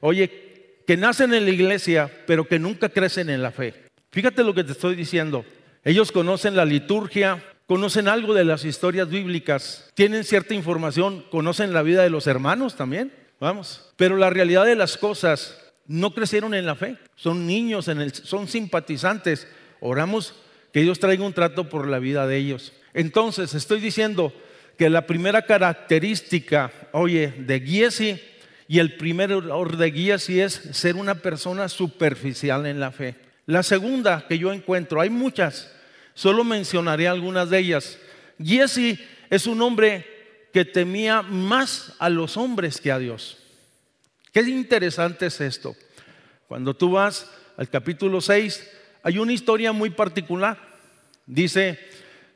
Oye, 0.00 0.82
que 0.86 0.96
nacen 0.96 1.34
en 1.34 1.46
la 1.46 1.50
iglesia, 1.50 2.10
pero 2.26 2.46
que 2.46 2.58
nunca 2.58 2.90
crecen 2.90 3.30
en 3.30 3.42
la 3.42 3.50
fe. 3.50 3.74
Fíjate 4.12 4.44
lo 4.44 4.54
que 4.54 4.62
te 4.62 4.72
estoy 4.72 4.94
diciendo. 4.94 5.44
Ellos 5.82 6.12
conocen 6.12 6.54
la 6.54 6.66
liturgia, 6.66 7.42
conocen 7.66 8.08
algo 8.08 8.34
de 8.34 8.44
las 8.44 8.64
historias 8.64 9.08
bíblicas, 9.08 9.90
tienen 9.94 10.24
cierta 10.24 10.54
información, 10.54 11.24
conocen 11.30 11.72
la 11.72 11.82
vida 11.82 12.02
de 12.02 12.10
los 12.10 12.26
hermanos 12.26 12.76
también, 12.76 13.12
vamos. 13.40 13.90
Pero 13.96 14.16
la 14.16 14.30
realidad 14.30 14.66
de 14.66 14.76
las 14.76 14.96
cosas, 14.96 15.58
no 15.86 16.12
crecieron 16.12 16.52
en 16.54 16.66
la 16.66 16.74
fe, 16.74 16.98
son 17.14 17.46
niños, 17.46 17.88
en 17.88 18.00
el, 18.00 18.12
son 18.12 18.48
simpatizantes. 18.48 19.48
Oramos 19.80 20.34
que 20.72 20.80
Dios 20.82 20.98
traiga 20.98 21.24
un 21.24 21.32
trato 21.32 21.68
por 21.68 21.88
la 21.88 22.00
vida 22.00 22.26
de 22.26 22.36
ellos. 22.36 22.72
Entonces, 22.92 23.54
estoy 23.54 23.80
diciendo 23.80 24.32
que 24.76 24.90
la 24.90 25.06
primera 25.06 25.42
característica, 25.42 26.70
oye, 26.92 27.32
de 27.38 27.60
Giesi 27.60 28.20
y 28.68 28.78
el 28.78 28.96
primer 28.96 29.30
error 29.30 29.76
de 29.76 29.90
Giesi 29.90 30.40
es 30.40 30.52
ser 30.52 30.96
una 30.96 31.16
persona 31.16 31.68
superficial 31.68 32.66
en 32.66 32.80
la 32.80 32.92
fe. 32.92 33.14
La 33.46 33.62
segunda 33.62 34.26
que 34.28 34.38
yo 34.38 34.52
encuentro, 34.52 35.00
hay 35.00 35.08
muchas, 35.08 35.72
solo 36.14 36.44
mencionaré 36.44 37.08
algunas 37.08 37.48
de 37.48 37.58
ellas. 37.58 37.98
Giesi 38.42 38.98
es 39.30 39.46
un 39.46 39.62
hombre 39.62 40.04
que 40.52 40.64
temía 40.64 41.22
más 41.22 41.94
a 41.98 42.08
los 42.08 42.36
hombres 42.36 42.80
que 42.80 42.92
a 42.92 42.98
Dios. 42.98 43.38
Qué 44.32 44.42
interesante 44.42 45.26
es 45.26 45.40
esto. 45.40 45.74
Cuando 46.48 46.74
tú 46.74 46.92
vas 46.92 47.30
al 47.56 47.70
capítulo 47.70 48.20
6, 48.20 48.68
hay 49.02 49.18
una 49.18 49.32
historia 49.32 49.72
muy 49.72 49.90
particular. 49.90 50.58
Dice 51.24 51.78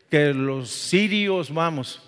que 0.09 0.33
los 0.33 0.71
sirios, 0.71 1.53
vamos, 1.53 2.01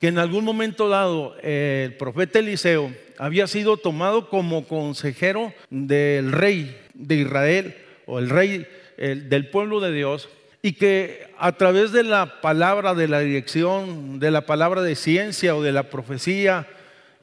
que 0.00 0.08
en 0.08 0.18
algún 0.18 0.44
momento 0.44 0.88
dado 0.88 1.36
el 1.42 1.94
profeta 1.96 2.38
Eliseo 2.38 2.92
había 3.18 3.46
sido 3.46 3.76
tomado 3.76 4.28
como 4.28 4.66
consejero 4.66 5.54
del 5.70 6.32
rey 6.32 6.76
de 6.94 7.14
Israel 7.16 7.76
o 8.06 8.18
el 8.18 8.28
rey 8.28 8.66
del 8.98 9.48
pueblo 9.50 9.80
de 9.80 9.92
Dios 9.92 10.28
y 10.62 10.72
que 10.72 11.28
a 11.38 11.52
través 11.52 11.92
de 11.92 12.02
la 12.02 12.40
palabra 12.40 12.94
de 12.94 13.08
la 13.08 13.20
dirección, 13.20 14.18
de 14.18 14.30
la 14.30 14.46
palabra 14.46 14.82
de 14.82 14.96
ciencia 14.96 15.54
o 15.54 15.62
de 15.62 15.72
la 15.72 15.84
profecía, 15.84 16.66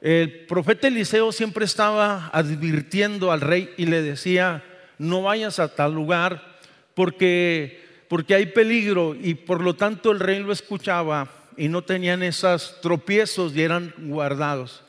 el 0.00 0.46
profeta 0.46 0.88
Eliseo 0.88 1.32
siempre 1.32 1.64
estaba 1.64 2.28
advirtiendo 2.32 3.32
al 3.32 3.40
rey 3.40 3.70
y 3.76 3.86
le 3.86 4.02
decía, 4.02 4.62
no 4.98 5.22
vayas 5.22 5.58
a 5.58 5.74
tal 5.74 5.94
lugar 5.94 6.56
porque, 6.94 7.82
porque 8.08 8.34
hay 8.34 8.46
peligro 8.46 9.14
y 9.14 9.34
por 9.34 9.60
lo 9.60 9.74
tanto 9.74 10.10
el 10.10 10.20
rey 10.20 10.40
lo 10.40 10.52
escuchaba 10.52 11.28
y 11.56 11.68
no 11.68 11.82
tenían 11.82 12.22
esos 12.22 12.80
tropiezos 12.80 13.54
y 13.54 13.62
eran 13.62 13.94
guardados. 13.98 14.82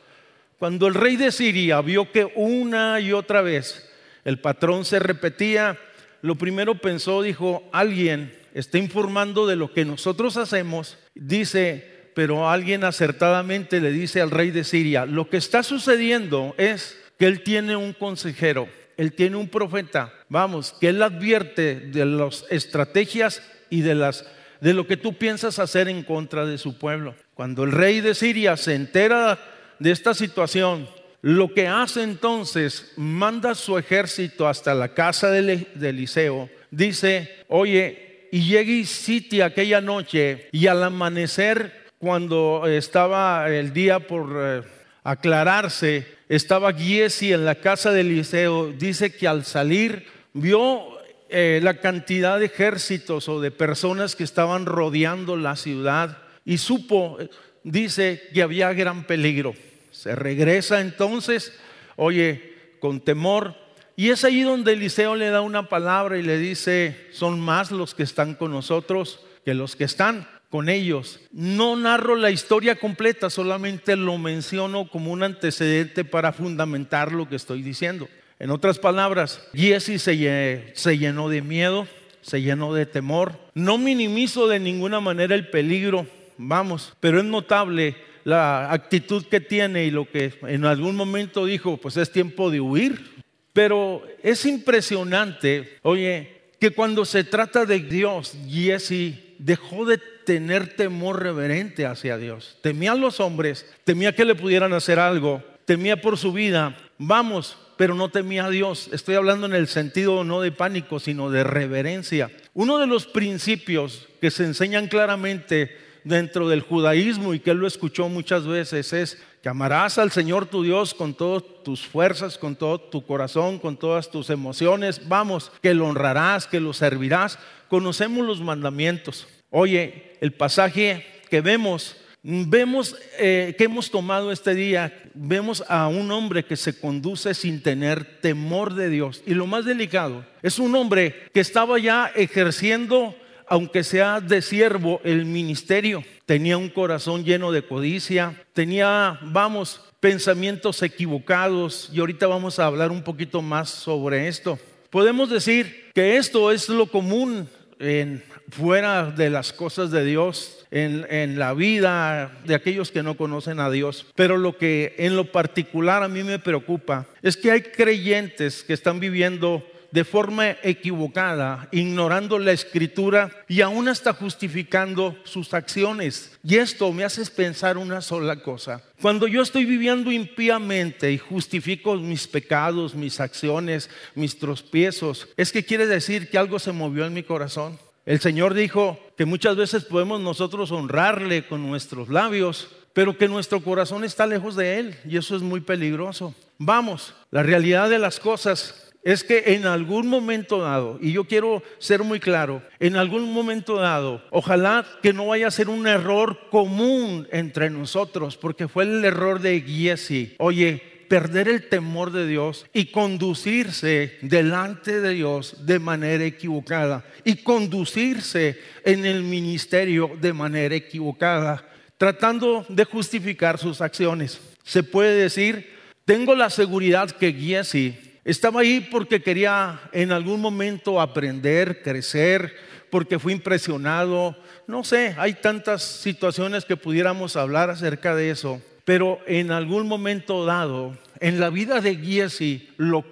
Cuando 0.60 0.88
el 0.88 0.94
rey 0.94 1.18
de 1.18 1.32
Siria 1.32 1.82
vio 1.82 2.12
que 2.12 2.32
una 2.36 3.00
y 3.00 3.12
otra 3.12 3.42
vez 3.42 3.90
el 4.24 4.40
patrón 4.40 4.86
se 4.86 5.00
repetía, 5.00 5.78
lo 6.22 6.36
primero 6.36 6.76
pensó, 6.76 7.22
dijo, 7.22 7.64
alguien 7.72 8.36
está 8.54 8.78
informando 8.78 9.46
de 9.46 9.56
lo 9.56 9.74
que 9.74 9.86
nosotros 9.86 10.38
hacemos, 10.38 10.98
dice, 11.14 12.10
pero 12.16 12.50
alguien 12.50 12.84
acertadamente 12.84 13.82
le 13.82 13.92
dice 13.92 14.22
al 14.22 14.32
rey 14.32 14.50
de 14.50 14.64
Siria, 14.64 15.06
lo 15.06 15.30
que 15.30 15.38
está 15.38 15.62
sucediendo 15.62 16.56
es 16.58 16.98
que 17.20 17.28
él 17.28 17.44
tiene 17.44 17.76
un 17.76 17.94
consejero, 17.94 18.68
él 18.98 19.14
tiene 19.14 19.36
un 19.36 19.50
profeta, 19.50 20.14
vamos, 20.30 20.74
que 20.80 20.88
él 20.88 21.04
advierte 21.04 21.76
de 21.76 22.06
las 22.06 22.46
estrategias 22.50 23.44
y 23.70 23.82
de 23.82 23.96
las 23.96 24.26
de 24.62 24.74
lo 24.74 24.88
que 24.88 24.98
tú 24.98 25.14
piensas 25.14 25.60
hacer 25.60 25.88
en 25.88 26.04
contra 26.04 26.46
de 26.46 26.58
su 26.58 26.78
pueblo. 26.78 27.16
Cuando 27.34 27.64
el 27.64 27.72
rey 27.72 28.02
de 28.02 28.16
Siria 28.16 28.58
se 28.58 28.76
entera 28.76 29.40
de 29.80 29.92
esta 29.92 30.14
situación, 30.14 30.88
lo 31.22 31.54
que 31.54 31.68
hace 31.68 32.04
entonces, 32.04 32.94
manda 32.98 33.56
su 33.56 33.78
ejército 33.78 34.48
hasta 34.48 34.76
la 34.76 34.94
casa 34.94 35.32
de, 35.32 35.66
Eliseo, 35.82 36.50
dice, 36.70 37.36
oye, 37.48 38.28
y 38.32 38.48
llegue 38.48 38.74
y 38.74 38.86
sitia 38.86 39.46
aquella 39.46 39.82
noche 39.82 40.50
y 40.52 40.68
al 40.68 40.84
amanecer, 40.84 41.86
cuando 41.98 42.68
estaba 42.68 43.50
el 43.50 43.74
día 43.74 44.00
por 44.00 44.36
eh, 44.38 44.62
aclararse, 45.04 46.06
estaba 46.30 46.74
Giesi 46.74 47.34
en 47.34 47.46
la 47.46 47.56
casa 47.56 47.92
de 47.92 48.02
Eliseo, 48.02 48.72
dice 48.72 49.12
que 49.12 49.28
al 49.28 49.46
salir 49.46 50.06
vio 50.34 50.95
eh, 51.30 51.60
la 51.64 51.80
cantidad 51.80 52.40
de 52.40 52.46
ejércitos 52.46 53.28
o 53.30 53.42
de 53.42 53.52
personas 53.52 54.16
que 54.16 54.24
estaban 54.24 54.66
rodeando 54.66 55.36
la 55.36 55.56
ciudad 55.56 56.18
y 56.46 56.58
supo, 56.58 57.18
dice 57.64 58.22
que 58.34 58.42
había 58.42 58.74
gran 58.74 59.06
peligro. 59.06 59.54
Se 59.92 60.16
regresa 60.16 60.82
entonces, 60.82 61.54
oye, 61.96 62.78
con 62.80 63.02
temor. 63.02 63.56
Y 63.96 64.10
es 64.10 64.24
ahí 64.24 64.42
donde 64.42 64.74
Eliseo 64.74 65.16
le 65.16 65.30
da 65.30 65.42
una 65.42 65.70
palabra 65.70 66.18
y 66.18 66.22
le 66.22 66.38
dice, 66.38 67.08
son 67.12 67.40
más 67.40 67.72
los 67.72 67.96
que 67.96 68.04
están 68.04 68.36
con 68.36 68.52
nosotros 68.52 69.22
que 69.46 69.54
los 69.54 69.76
que 69.76 69.86
están 69.86 70.28
con 70.50 70.70
ellos. 70.70 71.20
No 71.32 71.76
narro 71.76 72.16
la 72.16 72.32
historia 72.32 72.76
completa, 72.76 73.30
solamente 73.30 73.96
lo 73.96 74.18
menciono 74.18 74.90
como 74.90 75.12
un 75.12 75.24
antecedente 75.24 76.04
para 76.04 76.34
fundamentar 76.34 77.12
lo 77.12 77.30
que 77.30 77.36
estoy 77.36 77.62
diciendo. 77.62 78.08
En 78.40 78.52
otras 78.52 78.80
palabras, 78.80 79.42
Giesi 79.54 79.98
se 79.98 80.98
llenó 80.98 81.30
de 81.30 81.42
miedo, 81.42 81.88
se 82.22 82.42
llenó 82.42 82.74
de 82.74 82.86
temor. 82.86 83.40
No 83.54 83.78
minimizo 83.78 84.48
de 84.48 84.60
ninguna 84.60 85.00
manera 85.00 85.36
el 85.36 85.50
peligro, 85.50 86.08
vamos, 86.38 86.94
pero 87.00 87.20
es 87.20 87.26
notable 87.26 87.96
la 88.24 88.72
actitud 88.74 89.24
que 89.26 89.40
tiene 89.40 89.86
y 89.86 89.92
lo 89.92 90.10
que 90.10 90.34
en 90.48 90.66
algún 90.66 90.96
momento 90.96 91.46
dijo, 91.46 91.78
pues 91.78 91.96
es 91.98 92.12
tiempo 92.12 92.50
de 92.50 92.60
huir. 92.60 93.16
Pero 93.54 94.04
es 94.22 94.46
impresionante, 94.46 95.78
oye, 95.84 96.42
que 96.60 96.72
cuando 96.72 97.06
se 97.06 97.24
trata 97.24 97.66
de 97.66 97.80
Dios, 97.80 98.36
Giesi 98.50 99.36
dejó 99.38 99.86
de 99.86 99.98
tener 100.26 100.76
temor 100.76 101.22
reverente 101.22 101.86
hacia 101.86 102.18
Dios. 102.18 102.58
Temía 102.62 102.94
a 102.94 102.96
los 102.96 103.20
hombres, 103.22 103.66
temía 103.86 104.14
que 104.14 104.26
le 104.26 104.36
pudieran 104.36 104.74
hacer 104.74 105.00
algo, 105.00 105.42
temía 105.66 106.02
por 106.02 106.18
su 106.18 106.34
vida. 106.34 106.76
Vamos, 106.98 107.58
pero 107.78 107.96
no 107.96 108.10
temía 108.10 108.46
a 108.46 108.50
Dios. 108.50 108.90
Estoy 108.92 109.16
hablando 109.16 109.46
en 109.46 109.54
el 109.54 109.68
sentido 109.68 110.24
no 110.24 110.42
de 110.42 110.52
pánico, 110.52 111.00
sino 111.00 111.30
de 111.30 111.44
reverencia. 111.44 112.32
Uno 112.54 112.78
de 112.78 112.88
los 112.88 113.06
principios 113.06 114.08
que 114.22 114.32
se 114.32 114.46
enseñan 114.46 114.88
claramente 114.88 115.78
dentro 116.04 116.48
del 116.48 116.62
judaísmo 116.62 117.34
y 117.34 117.40
que 117.40 117.52
él 117.52 117.58
lo 117.58 117.68
escuchó 117.68 118.08
muchas 118.08 118.46
veces 118.46 118.94
es 118.94 119.22
que 119.42 119.50
amarás 119.50 119.98
al 119.98 120.12
Señor 120.12 120.46
tu 120.46 120.64
Dios 120.64 120.94
con 120.94 121.14
todas 121.14 121.44
tus 121.64 121.86
fuerzas, 121.86 122.38
con 122.38 122.56
todo 122.56 122.80
tu 122.80 123.06
corazón, 123.06 123.60
con 123.60 123.78
todas 123.78 124.10
tus 124.10 124.30
emociones. 124.30 125.08
Vamos, 125.08 125.52
que 125.62 125.74
lo 125.74 125.88
honrarás, 125.88 126.48
que 126.48 126.60
lo 126.60 126.74
servirás. 126.74 127.38
Conocemos 127.68 128.26
los 128.26 128.42
mandamientos. 128.42 129.28
Oye, 129.50 130.18
el 130.22 130.34
pasaje 130.34 131.06
que 131.30 131.42
vemos 131.42 131.98
Vemos 132.28 132.96
eh, 133.20 133.54
que 133.56 133.66
hemos 133.66 133.92
tomado 133.92 134.32
este 134.32 134.56
día, 134.56 134.92
vemos 135.14 135.64
a 135.68 135.88
un 135.88 136.12
hombre 136.12 136.44
que 136.44 136.58
se 136.58 136.74
conduce 136.80 137.36
sin 137.36 137.62
tener 137.62 138.20
temor 138.20 138.74
de 138.74 138.90
Dios. 138.90 139.22
Y 139.28 139.36
lo 139.36 139.46
más 139.46 139.64
delicado, 139.64 140.26
es 140.42 140.58
un 140.58 140.74
hombre 140.74 141.30
que 141.36 141.40
estaba 141.40 141.78
ya 141.78 142.12
ejerciendo, 142.16 143.16
aunque 143.46 143.84
sea 143.84 144.22
de 144.22 144.42
siervo, 144.42 145.02
el 145.04 145.26
ministerio. 145.26 146.04
Tenía 146.26 146.58
un 146.58 146.70
corazón 146.70 147.24
lleno 147.24 147.52
de 147.52 147.62
codicia, 147.62 148.44
tenía, 148.54 149.20
vamos, 149.22 149.82
pensamientos 150.00 150.82
equivocados. 150.82 151.92
Y 151.94 152.00
ahorita 152.00 152.26
vamos 152.26 152.58
a 152.58 152.66
hablar 152.66 152.90
un 152.90 153.04
poquito 153.04 153.44
más 153.44 153.70
sobre 153.70 154.28
esto. 154.28 154.58
Podemos 154.90 155.30
decir 155.30 155.92
que 155.94 156.18
esto 156.18 156.52
es 156.52 156.70
lo 156.70 156.88
común 156.88 157.48
en, 157.78 158.24
fuera 158.50 159.12
de 159.12 159.30
las 159.30 159.54
cosas 159.54 159.92
de 159.92 160.06
Dios 160.06 160.66
en, 160.72 161.40
la 161.40 161.54
vida 161.54 162.32
de 162.46 162.56
aquellos 162.56 162.92
que 162.92 163.04
no 163.04 163.16
conocen 163.18 163.60
a 163.60 163.70
Dios. 163.70 164.06
Pero 164.16 164.38
lo 164.38 164.58
que 164.58 164.96
en 164.98 165.16
lo 165.16 165.32
particular 165.32 166.04
a 166.04 166.08
mí 166.08 166.24
me 166.24 166.40
preocupa 166.40 167.08
es 167.22 167.38
que 167.38 167.52
hay 167.52 167.62
creyentes 167.62 168.64
que 168.64 168.74
están 168.74 169.00
viviendo 169.00 169.64
de 169.92 170.04
forma 170.04 170.50
equivocada, 170.62 171.70
ignorando 171.72 172.38
la 172.38 172.52
escritura 172.52 173.32
y 173.48 173.62
aún 173.62 173.88
hasta 173.88 174.12
justificando 174.12 175.16
sus 175.24 175.54
acciones. 175.54 176.38
Y 176.44 176.58
esto 176.58 176.92
me 176.92 177.06
hace 177.06 177.26
pensar 177.32 177.78
una 177.78 178.02
sola 178.02 178.36
cosa. 178.42 178.84
Cuando 179.02 179.26
yo 179.26 179.42
estoy 179.42 179.64
viviendo 179.64 180.12
impíamente 180.12 181.14
y 181.14 181.18
justifico 181.18 181.96
mis 181.96 182.28
pecados, 182.28 182.94
mis 182.94 183.22
acciones, 183.22 183.90
mis 184.16 184.38
tropiezos, 184.38 185.30
es 185.38 185.54
que 185.54 185.64
quiere 185.64 185.88
decir 185.88 186.30
que 186.30 186.38
algo 186.38 186.60
se 186.60 186.74
movió 186.74 187.06
en 187.06 187.14
mi 187.14 187.24
corazón. 187.24 187.80
El 188.06 188.20
Señor 188.20 188.54
dijo 188.54 189.00
que 189.18 189.26
muchas 189.26 189.56
veces 189.56 189.84
podemos 189.84 190.22
nosotros 190.22 190.72
honrarle 190.72 191.48
con 191.48 191.68
nuestros 191.68 192.08
labios, 192.08 192.70
pero 192.94 193.18
que 193.18 193.28
nuestro 193.28 193.62
corazón 193.62 194.04
está 194.04 194.28
lejos 194.28 194.56
de 194.56 194.78
Él 194.78 194.96
y 195.10 195.18
eso 195.18 195.36
es 195.36 195.42
muy 195.42 195.60
peligroso. 195.60 196.36
Vamos, 196.60 197.16
la 197.32 197.42
realidad 197.42 197.90
de 197.90 197.98
las 197.98 198.20
cosas 198.20 198.94
es 199.04 199.24
que 199.24 199.56
en 199.56 199.66
algún 199.66 200.08
momento 200.08 200.60
dado, 200.60 201.00
y 201.02 201.14
yo 201.14 201.26
quiero 201.26 201.64
ser 201.80 202.04
muy 202.04 202.20
claro, 202.20 202.62
en 202.80 202.96
algún 202.96 203.34
momento 203.34 203.76
dado, 203.76 204.24
ojalá 204.30 204.86
que 205.02 205.12
no 205.14 205.28
vaya 205.28 205.48
a 205.48 205.52
ser 205.52 205.70
un 205.70 205.88
error 205.88 206.40
común 206.52 207.28
entre 207.32 207.72
nosotros, 207.72 208.38
porque 208.38 208.68
fue 208.68 208.84
el 208.84 209.04
error 209.04 209.40
de 209.40 209.62
Giesi. 209.62 210.36
Oye, 210.38 210.95
perder 211.08 211.48
el 211.48 211.68
temor 211.70 212.12
de 212.12 212.28
Dios 212.28 212.66
y 212.74 212.88
conducirse 212.88 214.18
delante 214.22 215.02
de 215.02 215.14
Dios 215.14 215.66
de 215.66 215.80
manera 215.80 216.24
equivocada 216.24 217.06
y 217.24 217.38
conducirse 217.38 218.60
en 218.84 219.06
el 219.06 219.24
ministerio 219.24 220.12
de 220.20 220.34
manera 220.34 220.76
equivocada, 220.76 221.68
tratando 221.98 222.66
de 222.70 222.86
justificar 222.86 223.58
sus 223.58 223.82
acciones. 223.82 224.40
Se 224.64 224.84
puede 224.84 225.16
decir, 225.22 225.74
tengo 226.06 226.36
la 226.36 226.50
seguridad 226.50 227.10
que 227.12 227.34
Giesi 227.34 227.98
estaba 228.24 228.62
ahí 228.62 228.88
porque 228.92 229.22
quería 229.22 229.80
en 229.92 230.12
algún 230.12 230.42
momento 230.42 231.00
aprender, 231.00 231.82
crecer, 231.84 232.56
porque 232.90 233.20
fue 233.20 233.34
impresionado. 233.34 234.36
No 234.68 234.84
sé, 234.84 235.16
hay 235.18 235.34
tantas 235.34 235.84
situaciones 235.84 236.66
que 236.66 236.78
pudiéramos 236.78 237.36
hablar 237.36 237.70
acerca 237.70 238.16
de 238.16 238.32
eso. 238.32 238.62
Pero 238.86 239.20
en 239.26 239.52
algún 239.52 239.88
momento 239.88 240.46
dado, 240.46 240.96
en 241.20 241.40
la 241.40 241.50
vida 241.50 241.82
de 241.82 241.96
Giesi, 241.96 242.70
lo, 242.78 243.04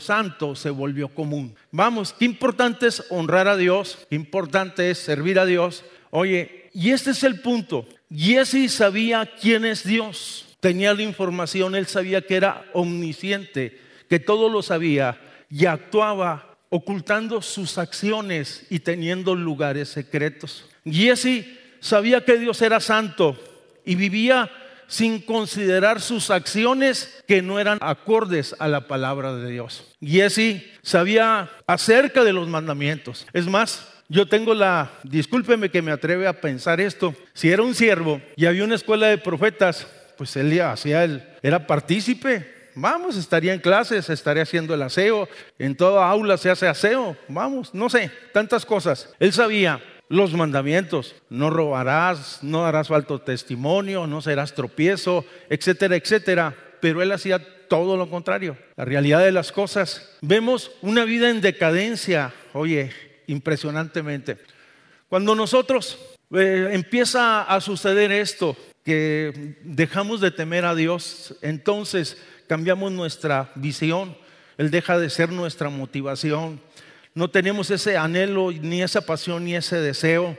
santo 0.00 0.54
se 0.54 0.70
volvió 0.70 1.08
común. 1.08 1.56
Vamos, 1.72 2.14
qué 2.16 2.24
importante 2.24 2.86
es 2.86 3.04
honrar 3.10 3.48
a 3.48 3.56
Dios, 3.56 4.06
qué 4.08 4.14
importante 4.14 4.88
es 4.88 4.98
servir 4.98 5.40
a 5.40 5.44
Dios. 5.44 5.84
Oye, 6.10 6.70
y 6.72 6.90
este 6.90 7.10
es 7.10 7.24
el 7.24 7.40
punto. 7.40 7.86
Giesi 8.14 8.68
sabía 8.68 9.28
quién 9.40 9.64
es 9.64 9.82
Dios, 9.82 10.56
tenía 10.60 10.94
la 10.94 11.02
información, 11.02 11.74
él 11.74 11.86
sabía 11.86 12.22
que 12.22 12.36
era 12.36 12.64
omnisciente, 12.72 13.80
que 14.08 14.20
todo 14.20 14.48
lo 14.48 14.62
sabía 14.62 15.20
y 15.50 15.66
actuaba 15.66 16.56
ocultando 16.68 17.42
sus 17.42 17.78
acciones 17.78 18.64
y 18.70 18.78
teniendo 18.78 19.34
lugares 19.34 19.88
secretos. 19.88 20.66
Giesi 20.84 21.58
sabía 21.80 22.24
que 22.24 22.38
Dios 22.38 22.62
era 22.62 22.78
santo 22.78 23.36
y 23.84 23.96
vivía 23.96 24.50
sin 24.88 25.20
considerar 25.20 26.00
sus 26.00 26.30
acciones 26.30 27.22
que 27.26 27.42
no 27.42 27.58
eran 27.58 27.78
acordes 27.80 28.54
a 28.58 28.68
la 28.68 28.86
palabra 28.86 29.34
de 29.34 29.50
Dios. 29.50 29.86
Y 30.00 30.20
así 30.20 30.72
sabía 30.82 31.50
acerca 31.66 32.24
de 32.24 32.32
los 32.32 32.48
mandamientos. 32.48 33.26
Es 33.32 33.46
más, 33.46 33.86
yo 34.08 34.26
tengo 34.26 34.54
la, 34.54 34.92
discúlpeme 35.02 35.70
que 35.70 35.82
me 35.82 35.92
atreve 35.92 36.26
a 36.26 36.40
pensar 36.40 36.80
esto, 36.80 37.14
si 37.32 37.50
era 37.50 37.62
un 37.62 37.74
siervo 37.74 38.20
y 38.36 38.46
había 38.46 38.64
una 38.64 38.76
escuela 38.76 39.08
de 39.08 39.18
profetas, 39.18 39.86
pues 40.16 40.36
él 40.36 40.60
hacía 40.60 41.04
el, 41.04 41.22
era 41.42 41.66
partícipe. 41.66 42.54
Vamos, 42.78 43.16
estaría 43.16 43.54
en 43.54 43.60
clases, 43.60 44.10
estaría 44.10 44.42
haciendo 44.42 44.74
el 44.74 44.82
aseo, 44.82 45.28
en 45.58 45.74
toda 45.76 46.08
aula 46.08 46.36
se 46.36 46.50
hace 46.50 46.68
aseo, 46.68 47.16
vamos, 47.26 47.72
no 47.72 47.88
sé, 47.88 48.10
tantas 48.34 48.66
cosas. 48.66 49.08
Él 49.18 49.32
sabía 49.32 49.80
los 50.08 50.34
mandamientos. 50.34 51.14
No 51.30 51.50
robarás, 51.50 52.40
no 52.42 52.62
darás 52.62 52.88
falto 52.88 53.20
testimonio, 53.20 54.06
no 54.06 54.22
serás 54.22 54.54
tropiezo, 54.54 55.24
etcétera, 55.48 55.96
etcétera. 55.96 56.56
Pero 56.80 57.02
él 57.02 57.12
hacía 57.12 57.40
todo 57.68 57.96
lo 57.96 58.08
contrario. 58.08 58.56
La 58.76 58.84
realidad 58.84 59.20
de 59.20 59.32
las 59.32 59.52
cosas. 59.52 60.16
Vemos 60.20 60.70
una 60.82 61.04
vida 61.04 61.30
en 61.30 61.40
decadencia, 61.40 62.32
oye, 62.52 62.92
impresionantemente. 63.26 64.38
Cuando 65.08 65.34
nosotros 65.34 65.98
eh, 66.32 66.70
empieza 66.72 67.42
a 67.42 67.60
suceder 67.60 68.12
esto, 68.12 68.56
que 68.84 69.56
dejamos 69.64 70.20
de 70.20 70.30
temer 70.30 70.64
a 70.64 70.74
Dios, 70.74 71.34
entonces 71.42 72.22
cambiamos 72.46 72.92
nuestra 72.92 73.50
visión. 73.56 74.16
Él 74.58 74.70
deja 74.70 74.98
de 74.98 75.10
ser 75.10 75.30
nuestra 75.32 75.70
motivación 75.70 76.60
no 77.16 77.30
tenemos 77.30 77.70
ese 77.70 77.96
anhelo, 77.96 78.52
ni 78.52 78.82
esa 78.82 79.00
pasión, 79.00 79.46
ni 79.46 79.56
ese 79.56 79.76
deseo. 79.76 80.36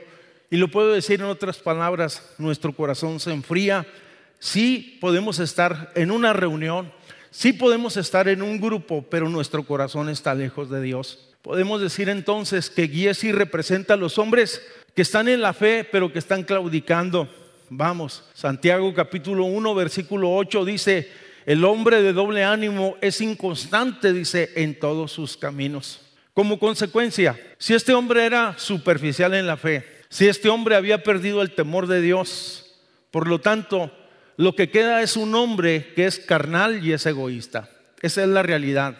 Y 0.48 0.58
lo 0.58 0.68
puedo 0.68 0.92
decir 0.92 1.18
en 1.18 1.26
otras 1.26 1.58
palabras, 1.58 2.22
nuestro 2.38 2.72
corazón 2.72 3.18
se 3.18 3.32
enfría. 3.32 3.84
Sí 4.38 4.96
podemos 5.00 5.40
estar 5.40 5.90
en 5.96 6.12
una 6.12 6.32
reunión, 6.32 6.92
sí 7.32 7.52
podemos 7.52 7.96
estar 7.96 8.28
en 8.28 8.42
un 8.42 8.60
grupo, 8.60 9.04
pero 9.10 9.28
nuestro 9.28 9.64
corazón 9.64 10.08
está 10.08 10.36
lejos 10.36 10.70
de 10.70 10.80
Dios. 10.80 11.34
Podemos 11.42 11.80
decir 11.80 12.08
entonces 12.08 12.70
que 12.70 12.86
Giesi 12.86 13.32
representa 13.32 13.94
a 13.94 13.96
los 13.96 14.16
hombres 14.16 14.62
que 14.94 15.02
están 15.02 15.26
en 15.26 15.40
la 15.40 15.54
fe, 15.54 15.82
pero 15.82 16.12
que 16.12 16.20
están 16.20 16.44
claudicando. 16.44 17.28
Vamos, 17.70 18.22
Santiago 18.34 18.94
capítulo 18.94 19.46
1, 19.46 19.74
versículo 19.74 20.32
8 20.32 20.64
dice, 20.64 21.10
el 21.44 21.64
hombre 21.64 22.02
de 22.02 22.12
doble 22.12 22.44
ánimo 22.44 22.96
es 23.00 23.20
inconstante, 23.20 24.12
dice, 24.12 24.52
en 24.54 24.78
todos 24.78 25.10
sus 25.10 25.36
caminos. 25.36 26.02
Como 26.38 26.60
consecuencia, 26.60 27.36
si 27.58 27.74
este 27.74 27.94
hombre 27.94 28.24
era 28.24 28.56
superficial 28.58 29.34
en 29.34 29.48
la 29.48 29.56
fe, 29.56 29.84
si 30.08 30.28
este 30.28 30.48
hombre 30.48 30.76
había 30.76 31.02
perdido 31.02 31.42
el 31.42 31.52
temor 31.52 31.88
de 31.88 32.00
Dios, 32.00 32.78
por 33.10 33.26
lo 33.26 33.40
tanto, 33.40 33.90
lo 34.36 34.54
que 34.54 34.70
queda 34.70 35.02
es 35.02 35.16
un 35.16 35.34
hombre 35.34 35.92
que 35.96 36.06
es 36.06 36.20
carnal 36.20 36.86
y 36.86 36.92
es 36.92 37.06
egoísta. 37.06 37.68
Esa 38.02 38.22
es 38.22 38.28
la 38.28 38.44
realidad. 38.44 38.96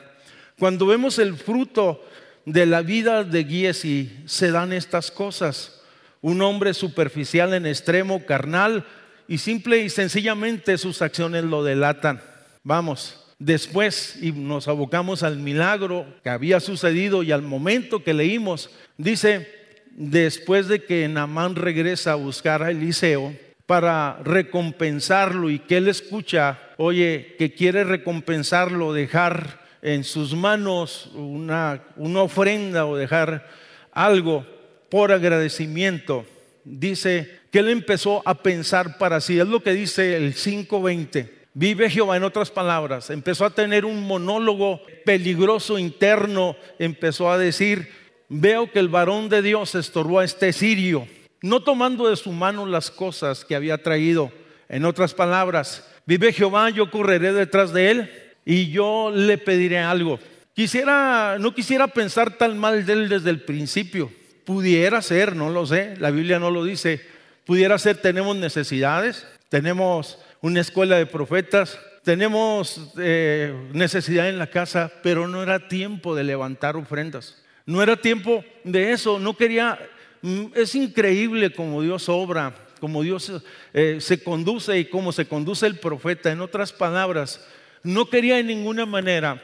Cuando 0.58 0.84
vemos 0.84 1.20
el 1.20 1.36
fruto 1.36 2.04
de 2.44 2.66
la 2.66 2.82
vida 2.82 3.22
de 3.22 3.44
Giesi, 3.44 4.24
se 4.26 4.50
dan 4.50 4.72
estas 4.72 5.12
cosas. 5.12 5.80
Un 6.20 6.42
hombre 6.42 6.74
superficial 6.74 7.54
en 7.54 7.66
extremo, 7.66 8.26
carnal, 8.26 8.84
y 9.28 9.38
simple 9.38 9.78
y 9.78 9.90
sencillamente 9.90 10.76
sus 10.76 11.02
acciones 11.02 11.44
lo 11.44 11.62
delatan. 11.62 12.20
Vamos, 12.64 13.27
Después, 13.38 14.18
y 14.20 14.32
nos 14.32 14.66
abocamos 14.66 15.22
al 15.22 15.38
milagro 15.38 16.06
que 16.24 16.28
había 16.28 16.58
sucedido 16.58 17.22
y 17.22 17.30
al 17.30 17.42
momento 17.42 18.02
que 18.02 18.12
leímos, 18.12 18.70
dice, 18.96 19.48
después 19.92 20.66
de 20.66 20.82
que 20.82 21.06
Namán 21.06 21.54
regresa 21.54 22.12
a 22.12 22.16
buscar 22.16 22.64
a 22.64 22.72
Eliseo 22.72 23.32
para 23.66 24.18
recompensarlo 24.24 25.50
y 25.50 25.60
que 25.60 25.76
él 25.76 25.86
escucha, 25.86 26.58
oye, 26.78 27.36
que 27.38 27.52
quiere 27.52 27.84
recompensarlo, 27.84 28.92
dejar 28.92 29.60
en 29.82 30.02
sus 30.02 30.34
manos 30.34 31.10
una, 31.14 31.84
una 31.94 32.22
ofrenda 32.22 32.86
o 32.86 32.96
dejar 32.96 33.48
algo 33.92 34.44
por 34.88 35.12
agradecimiento, 35.12 36.26
dice 36.64 37.38
que 37.52 37.60
él 37.60 37.68
empezó 37.68 38.20
a 38.24 38.42
pensar 38.42 38.98
para 38.98 39.20
sí, 39.20 39.38
es 39.38 39.46
lo 39.46 39.62
que 39.62 39.74
dice 39.74 40.16
el 40.16 40.34
520 40.34 41.37
Vive 41.60 41.90
Jehová, 41.90 42.16
en 42.16 42.22
otras 42.22 42.52
palabras, 42.52 43.10
empezó 43.10 43.44
a 43.44 43.50
tener 43.50 43.84
un 43.84 44.06
monólogo 44.06 44.80
peligroso 45.04 45.76
interno, 45.76 46.54
empezó 46.78 47.32
a 47.32 47.36
decir, 47.36 47.92
veo 48.28 48.70
que 48.70 48.78
el 48.78 48.88
varón 48.88 49.28
de 49.28 49.42
Dios 49.42 49.74
estorbó 49.74 50.20
a 50.20 50.24
este 50.24 50.52
sirio, 50.52 51.08
no 51.42 51.64
tomando 51.64 52.08
de 52.08 52.14
su 52.14 52.30
mano 52.30 52.64
las 52.64 52.92
cosas 52.92 53.44
que 53.44 53.56
había 53.56 53.82
traído. 53.82 54.30
En 54.68 54.84
otras 54.84 55.14
palabras, 55.14 55.84
vive 56.06 56.32
Jehová, 56.32 56.70
yo 56.70 56.92
correré 56.92 57.32
detrás 57.32 57.72
de 57.72 57.90
él 57.90 58.10
y 58.44 58.70
yo 58.70 59.10
le 59.12 59.36
pediré 59.36 59.80
algo. 59.80 60.20
Quisiera, 60.54 61.38
no 61.40 61.56
quisiera 61.56 61.88
pensar 61.88 62.38
tan 62.38 62.56
mal 62.56 62.86
de 62.86 62.92
él 62.92 63.08
desde 63.08 63.30
el 63.30 63.40
principio. 63.40 64.12
Pudiera 64.44 65.02
ser, 65.02 65.34
no 65.34 65.50
lo 65.50 65.66
sé, 65.66 65.96
la 65.98 66.12
Biblia 66.12 66.38
no 66.38 66.52
lo 66.52 66.62
dice. 66.62 67.04
Pudiera 67.44 67.78
ser, 67.78 67.96
tenemos 67.96 68.36
necesidades, 68.36 69.26
tenemos 69.48 70.20
una 70.40 70.60
escuela 70.60 70.96
de 70.96 71.06
profetas, 71.06 71.78
tenemos 72.02 72.92
eh, 72.98 73.54
necesidad 73.72 74.28
en 74.28 74.38
la 74.38 74.48
casa, 74.48 74.90
pero 75.02 75.28
no 75.28 75.42
era 75.42 75.68
tiempo 75.68 76.14
de 76.14 76.24
levantar 76.24 76.76
ofrendas. 76.76 77.42
No 77.66 77.82
era 77.82 77.96
tiempo 77.96 78.44
de 78.64 78.92
eso, 78.92 79.18
no 79.18 79.36
quería, 79.36 79.78
mm, 80.22 80.46
es 80.54 80.74
increíble 80.74 81.52
como 81.52 81.82
Dios 81.82 82.08
obra, 82.08 82.54
como 82.80 83.02
Dios 83.02 83.30
eh, 83.74 83.98
se 84.00 84.22
conduce 84.22 84.78
y 84.78 84.86
cómo 84.86 85.12
se 85.12 85.26
conduce 85.26 85.66
el 85.66 85.78
profeta. 85.78 86.32
En 86.32 86.40
otras 86.40 86.72
palabras, 86.72 87.44
no 87.82 88.08
quería 88.08 88.38
en 88.38 88.46
ninguna 88.46 88.86
manera 88.86 89.42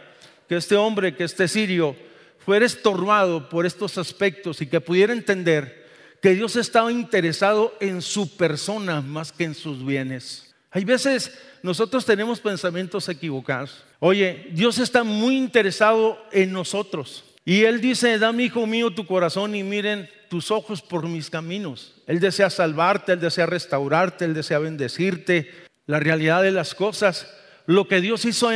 que 0.49 0.57
este 0.57 0.77
hombre, 0.77 1.15
que 1.15 1.25
este 1.25 1.49
sirio, 1.49 1.97
fuera 2.39 2.67
estorbado 2.67 3.49
por 3.49 3.67
estos 3.67 3.99
aspectos 3.99 4.61
y 4.61 4.67
que 4.67 4.81
pudiera 4.81 5.13
entender 5.13 5.85
que 6.23 6.35
Dios 6.35 6.57
estaba 6.57 6.91
interesado 6.91 7.75
en 7.81 8.01
su 8.01 8.37
persona 8.37 9.01
más 9.01 9.33
que 9.33 9.45
en 9.45 9.55
sus 9.55 9.85
bienes. 9.85 10.44
Hay 10.75 10.85
veces 10.85 11.31
nosotros 11.63 12.05
tenemos 12.05 12.41
pensamientos 12.41 13.09
equivocados. 13.09 13.85
Oye, 14.01 14.49
Dios 14.51 14.79
está 14.79 15.05
muy 15.05 15.37
interesado 15.37 16.19
en 16.33 16.53
nosotros. 16.53 17.25
Y 17.45 17.63
Él 17.63 17.81
dice, 17.81 18.19
dame 18.19 18.43
hijo 18.43 18.67
mío 18.67 18.93
tu 18.93 19.07
corazón 19.07 19.55
y 19.55 19.63
miren 19.63 20.11
tus 20.29 20.51
ojos 20.51 20.83
por 20.83 21.07
mis 21.07 21.31
caminos. 21.31 21.95
Él 22.09 22.19
desea 22.19 22.51
salvarte, 22.51 23.13
Él 23.13 23.21
desea 23.21 23.47
restaurarte, 23.47 24.25
Él 24.25 24.35
desea 24.35 24.59
bendecirte. 24.59 25.49
La 25.87 26.01
realidad 26.01 26.43
de 26.43 26.51
las 26.51 26.75
cosas, 26.75 27.33
lo 27.67 27.87
que 27.87 28.01
Dios 28.01 28.25
hizo 28.25 28.51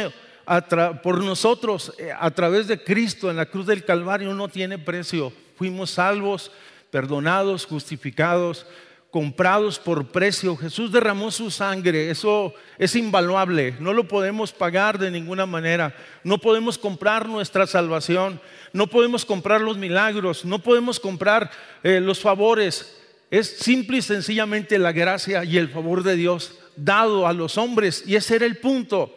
por 1.05 1.23
nosotros 1.23 1.93
eh, 1.99 2.11
a 2.19 2.33
través 2.33 2.67
de 2.67 2.83
Cristo 2.83 3.31
en 3.31 3.37
la 3.37 3.47
cruz 3.47 3.67
del 3.67 3.85
Calvario 3.85 4.35
no 4.35 4.49
tiene 4.49 4.77
precio. 4.77 5.33
Fuimos 5.57 5.93
salvos, 5.93 6.51
perdonados, 6.91 7.65
justificados 7.65 8.67
comprados 9.11 9.79
por 9.79 10.09
precio. 10.09 10.57
Jesús 10.57 10.93
derramó 10.93 11.31
su 11.31 11.51
sangre, 11.51 12.11
eso 12.11 12.55
es 12.79 12.95
invaluable, 12.95 13.75
no 13.81 13.93
lo 13.93 14.07
podemos 14.07 14.53
pagar 14.53 14.99
de 14.99 15.11
ninguna 15.11 15.47
manera, 15.47 15.95
no 16.25 16.39
podemos 16.39 16.77
comprar 16.77 17.29
nuestra 17.29 17.67
salvación, 17.67 18.41
no 18.73 18.87
podemos 18.87 19.25
comprar 19.25 19.61
los 19.61 19.79
milagros, 19.79 20.45
no 20.45 20.59
podemos 20.59 21.01
comprar 21.01 21.51
eh, 21.83 22.01
los 22.01 22.21
favores. 22.21 22.97
Es 23.31 23.59
simple 23.59 23.99
y 23.99 24.03
sencillamente 24.03 24.79
la 24.79 24.93
gracia 24.93 25.45
y 25.45 25.59
el 25.59 25.69
favor 25.69 26.03
de 26.03 26.17
Dios 26.17 26.59
dado 26.77 27.27
a 27.27 27.33
los 27.33 27.59
hombres 27.59 28.05
y 28.07 28.17
ese 28.17 28.37
era 28.37 28.47
el 28.47 28.57
punto. 28.57 29.15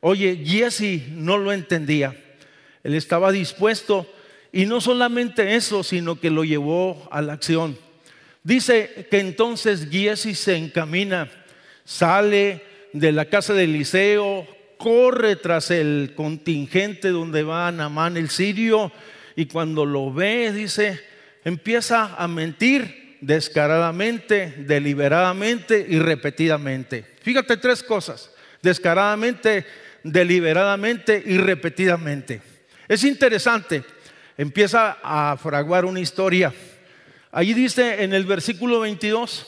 Oye, 0.00 0.42
Jesse 0.44 1.08
no 1.10 1.38
lo 1.38 1.52
entendía. 1.52 2.16
Él 2.82 2.94
estaba 2.94 3.30
dispuesto 3.30 4.06
y 4.52 4.66
no 4.66 4.80
solamente 4.80 5.54
eso, 5.54 5.82
sino 5.82 6.18
que 6.18 6.30
lo 6.30 6.44
llevó 6.44 7.08
a 7.10 7.22
la 7.22 7.34
acción. 7.34 7.78
Dice 8.44 9.06
que 9.10 9.20
entonces 9.20 9.88
Giesi 9.88 10.34
se 10.34 10.56
encamina, 10.56 11.30
sale 11.84 12.62
de 12.92 13.12
la 13.12 13.26
casa 13.26 13.54
de 13.54 13.64
Eliseo, 13.64 14.46
corre 14.78 15.36
tras 15.36 15.70
el 15.70 16.12
contingente 16.16 17.10
donde 17.10 17.44
va 17.44 17.70
Namán 17.70 18.16
el 18.16 18.30
sirio 18.30 18.90
y 19.36 19.46
cuando 19.46 19.86
lo 19.86 20.12
ve, 20.12 20.52
dice, 20.52 21.00
empieza 21.44 22.16
a 22.16 22.26
mentir 22.26 23.16
descaradamente, 23.20 24.52
deliberadamente 24.58 25.86
y 25.88 26.00
repetidamente. 26.00 27.06
Fíjate 27.22 27.56
tres 27.56 27.82
cosas, 27.84 28.32
descaradamente, 28.60 29.64
deliberadamente 30.02 31.22
y 31.24 31.38
repetidamente. 31.38 32.42
Es 32.88 33.04
interesante, 33.04 33.84
empieza 34.36 34.98
a 35.02 35.36
fraguar 35.40 35.84
una 35.84 36.00
historia. 36.00 36.52
Allí 37.34 37.54
dice 37.54 38.04
en 38.04 38.12
el 38.12 38.26
versículo 38.26 38.80
22, 38.80 39.46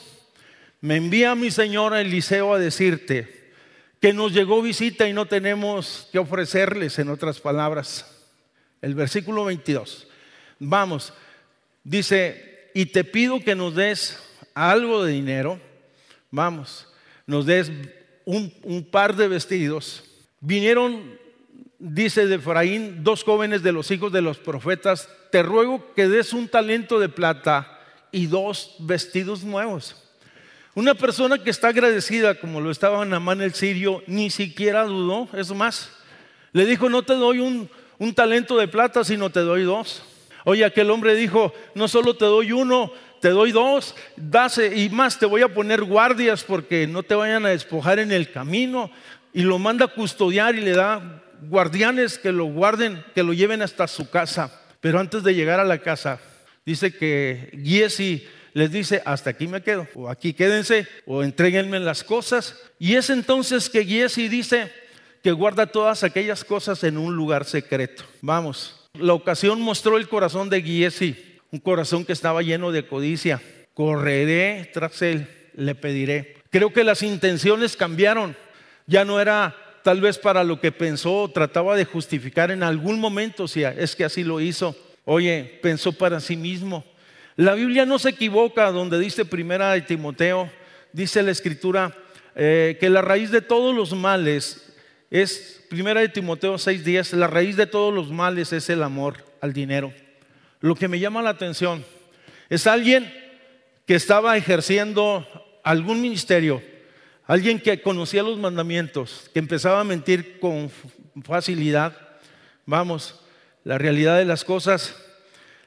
me 0.81 0.95
envía 0.95 1.35
mi 1.35 1.51
señor 1.51 1.95
Eliseo 1.95 2.55
a 2.55 2.59
decirte 2.59 3.53
que 4.01 4.11
nos 4.11 4.33
llegó 4.33 4.63
visita 4.63 5.07
y 5.07 5.13
no 5.13 5.27
tenemos 5.27 6.09
que 6.11 6.17
ofrecerles, 6.17 6.97
en 6.97 7.09
otras 7.09 7.39
palabras. 7.39 8.11
El 8.81 8.95
versículo 8.95 9.45
22, 9.45 10.07
vamos, 10.57 11.13
dice, 11.83 12.71
y 12.73 12.87
te 12.87 13.03
pido 13.03 13.39
que 13.39 13.53
nos 13.53 13.75
des 13.75 14.19
algo 14.55 15.03
de 15.03 15.11
dinero, 15.13 15.61
vamos, 16.31 16.87
nos 17.27 17.45
des 17.45 17.71
un, 18.25 18.51
un 18.63 18.83
par 18.83 19.15
de 19.15 19.27
vestidos. 19.27 20.03
Vinieron 20.39 21.19
dice 21.77 22.25
de 22.25 22.35
Efraín, 22.35 23.03
dos 23.03 23.23
jóvenes 23.23 23.61
de 23.61 23.71
los 23.71 23.91
hijos 23.91 24.11
de 24.11 24.23
los 24.23 24.39
profetas, 24.39 25.07
te 25.31 25.43
ruego 25.43 25.93
que 25.93 26.07
des 26.07 26.33
un 26.33 26.47
talento 26.47 26.99
de 26.99 27.09
plata 27.09 27.74
y 28.15 28.27
dos 28.27 28.75
vestidos 28.79 29.43
nuevos. 29.43 29.93
Una 30.73 30.95
persona 30.95 31.37
que 31.37 31.49
está 31.49 31.67
agradecida, 31.67 32.39
como 32.39 32.61
lo 32.61 32.71
estaba 32.71 33.03
Namán 33.03 33.41
el 33.41 33.53
sirio, 33.53 34.03
ni 34.07 34.29
siquiera 34.29 34.85
dudó, 34.85 35.27
es 35.33 35.51
más, 35.51 35.91
le 36.53 36.65
dijo, 36.65 36.89
no 36.89 37.03
te 37.03 37.13
doy 37.13 37.39
un, 37.39 37.69
un 37.99 38.13
talento 38.13 38.55
de 38.55 38.69
plata, 38.69 39.03
sino 39.03 39.29
te 39.29 39.41
doy 39.41 39.63
dos. 39.63 40.01
Oye, 40.45 40.63
aquel 40.63 40.91
hombre 40.91 41.13
dijo, 41.13 41.53
no 41.73 41.89
solo 41.89 42.15
te 42.15 42.23
doy 42.23 42.53
uno, 42.53 42.89
te 43.19 43.29
doy 43.29 43.51
dos, 43.51 43.95
dase 44.15 44.77
y 44.77 44.89
más, 44.89 45.19
te 45.19 45.25
voy 45.25 45.41
a 45.41 45.53
poner 45.53 45.83
guardias 45.83 46.45
porque 46.45 46.87
no 46.87 47.03
te 47.03 47.15
vayan 47.15 47.45
a 47.45 47.49
despojar 47.49 47.99
en 47.99 48.13
el 48.13 48.31
camino. 48.31 48.91
Y 49.33 49.41
lo 49.41 49.59
manda 49.59 49.85
a 49.85 49.93
custodiar 49.93 50.55
y 50.55 50.61
le 50.61 50.71
da 50.71 51.21
guardianes 51.49 52.17
que 52.17 52.31
lo 52.31 52.45
guarden, 52.45 53.03
que 53.13 53.23
lo 53.23 53.33
lleven 53.33 53.61
hasta 53.61 53.89
su 53.89 54.09
casa. 54.09 54.61
Pero 54.79 55.01
antes 55.01 55.21
de 55.23 55.35
llegar 55.35 55.59
a 55.59 55.65
la 55.65 55.79
casa, 55.79 56.21
dice 56.65 56.93
que 56.93 57.51
Giesi 57.63 58.25
les 58.53 58.71
dice, 58.71 59.01
hasta 59.05 59.31
aquí 59.31 59.47
me 59.47 59.61
quedo, 59.61 59.85
o 59.95 60.09
aquí 60.09 60.33
quédense, 60.33 60.87
o 61.05 61.23
entreguenme 61.23 61.79
las 61.79 62.03
cosas. 62.03 62.55
Y 62.79 62.95
es 62.95 63.09
entonces 63.09 63.69
que 63.69 63.83
Giesi 63.83 64.29
dice 64.29 64.71
que 65.21 65.33
guarda 65.33 65.67
todas 65.67 66.03
aquellas 66.03 66.43
cosas 66.43 66.83
en 66.83 66.97
un 66.97 67.15
lugar 67.15 67.45
secreto. 67.45 68.05
Vamos, 68.21 68.89
la 68.93 69.13
ocasión 69.13 69.59
mostró 69.61 69.97
el 69.97 70.07
corazón 70.07 70.49
de 70.49 70.61
Giesi, 70.61 71.15
un 71.51 71.59
corazón 71.59 72.05
que 72.05 72.13
estaba 72.13 72.41
lleno 72.41 72.71
de 72.71 72.87
codicia. 72.87 73.41
Correré 73.73 74.69
tras 74.73 75.01
él, 75.01 75.27
le 75.55 75.75
pediré. 75.75 76.37
Creo 76.49 76.71
que 76.71 76.85
las 76.85 77.03
intenciones 77.03 77.75
cambiaron. 77.75 78.37
Ya 78.87 79.03
no 79.03 79.19
era 79.19 79.55
tal 79.83 79.99
vez 79.99 80.17
para 80.17 80.43
lo 80.43 80.61
que 80.61 80.71
pensó, 80.71 81.29
trataba 81.33 81.75
de 81.75 81.85
justificar 81.85 82.51
en 82.51 82.63
algún 82.63 82.99
momento, 82.99 83.47
si 83.47 83.63
es 83.63 83.95
que 83.95 84.05
así 84.05 84.23
lo 84.23 84.39
hizo. 84.39 84.75
Oye, 85.05 85.59
pensó 85.61 85.93
para 85.93 86.19
sí 86.19 86.35
mismo. 86.35 86.83
La 87.35 87.53
Biblia 87.53 87.85
no 87.85 87.99
se 87.99 88.09
equivoca 88.09 88.71
donde 88.71 88.99
dice 88.99 89.25
primera 89.25 89.71
de 89.71 89.81
Timoteo, 89.81 90.49
dice 90.93 91.23
la 91.23 91.31
escritura 91.31 91.95
eh, 92.35 92.77
que 92.79 92.89
la 92.89 93.01
raíz 93.01 93.31
de 93.31 93.41
todos 93.41 93.75
los 93.75 93.93
males 93.93 94.73
es, 95.09 95.63
primera 95.69 96.01
de 96.01 96.09
Timoteo 96.09 96.55
6:10, 96.55 97.13
la 97.13 97.27
raíz 97.27 97.55
de 97.55 97.67
todos 97.67 97.93
los 97.93 98.11
males 98.11 98.51
es 98.51 98.69
el 98.69 98.83
amor 98.83 99.23
al 99.41 99.53
dinero. 99.53 99.93
Lo 100.59 100.75
que 100.75 100.87
me 100.87 100.99
llama 100.99 101.21
la 101.21 101.29
atención 101.29 101.85
es 102.49 102.67
alguien 102.67 103.13
que 103.85 103.95
estaba 103.95 104.35
ejerciendo 104.35 105.27
algún 105.63 106.01
ministerio, 106.01 106.61
Alguien 107.27 107.59
que 107.59 107.81
conocía 107.81 108.21
los 108.21 108.37
mandamientos, 108.37 109.31
que 109.33 109.39
empezaba 109.39 109.79
a 109.79 109.83
mentir 109.83 110.39
con 110.39 110.69
facilidad. 111.23 111.97
Vamos, 112.67 113.19
la 113.65 113.77
realidad 113.77 114.17
de 114.17 114.25
las 114.25 114.45
cosas, 114.45 114.95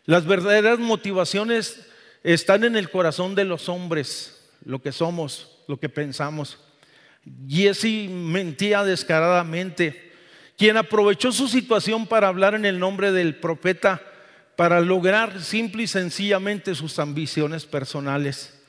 las 0.06 0.24
verdaderas 0.24 0.78
motivaciones 0.78 1.87
están 2.22 2.64
en 2.64 2.76
el 2.76 2.90
corazón 2.90 3.34
de 3.34 3.44
los 3.44 3.68
hombres, 3.68 4.48
lo 4.64 4.80
que 4.80 4.92
somos, 4.92 5.58
lo 5.66 5.78
que 5.78 5.90
pensamos. 5.90 6.58
Jesse 7.46 8.08
mentía 8.08 8.84
descaradamente. 8.84 10.12
Quien 10.56 10.76
aprovechó 10.76 11.30
su 11.32 11.48
situación 11.48 12.06
para 12.06 12.28
hablar 12.28 12.54
en 12.54 12.64
el 12.64 12.78
nombre 12.78 13.12
del 13.12 13.37
profeta, 13.37 14.00
para 14.56 14.80
lograr 14.80 15.42
simple 15.42 15.82
y 15.84 15.87
sencillamente 15.87 16.74
sus 16.74 16.98
ambiciones 16.98 17.66
personales. 17.66 18.61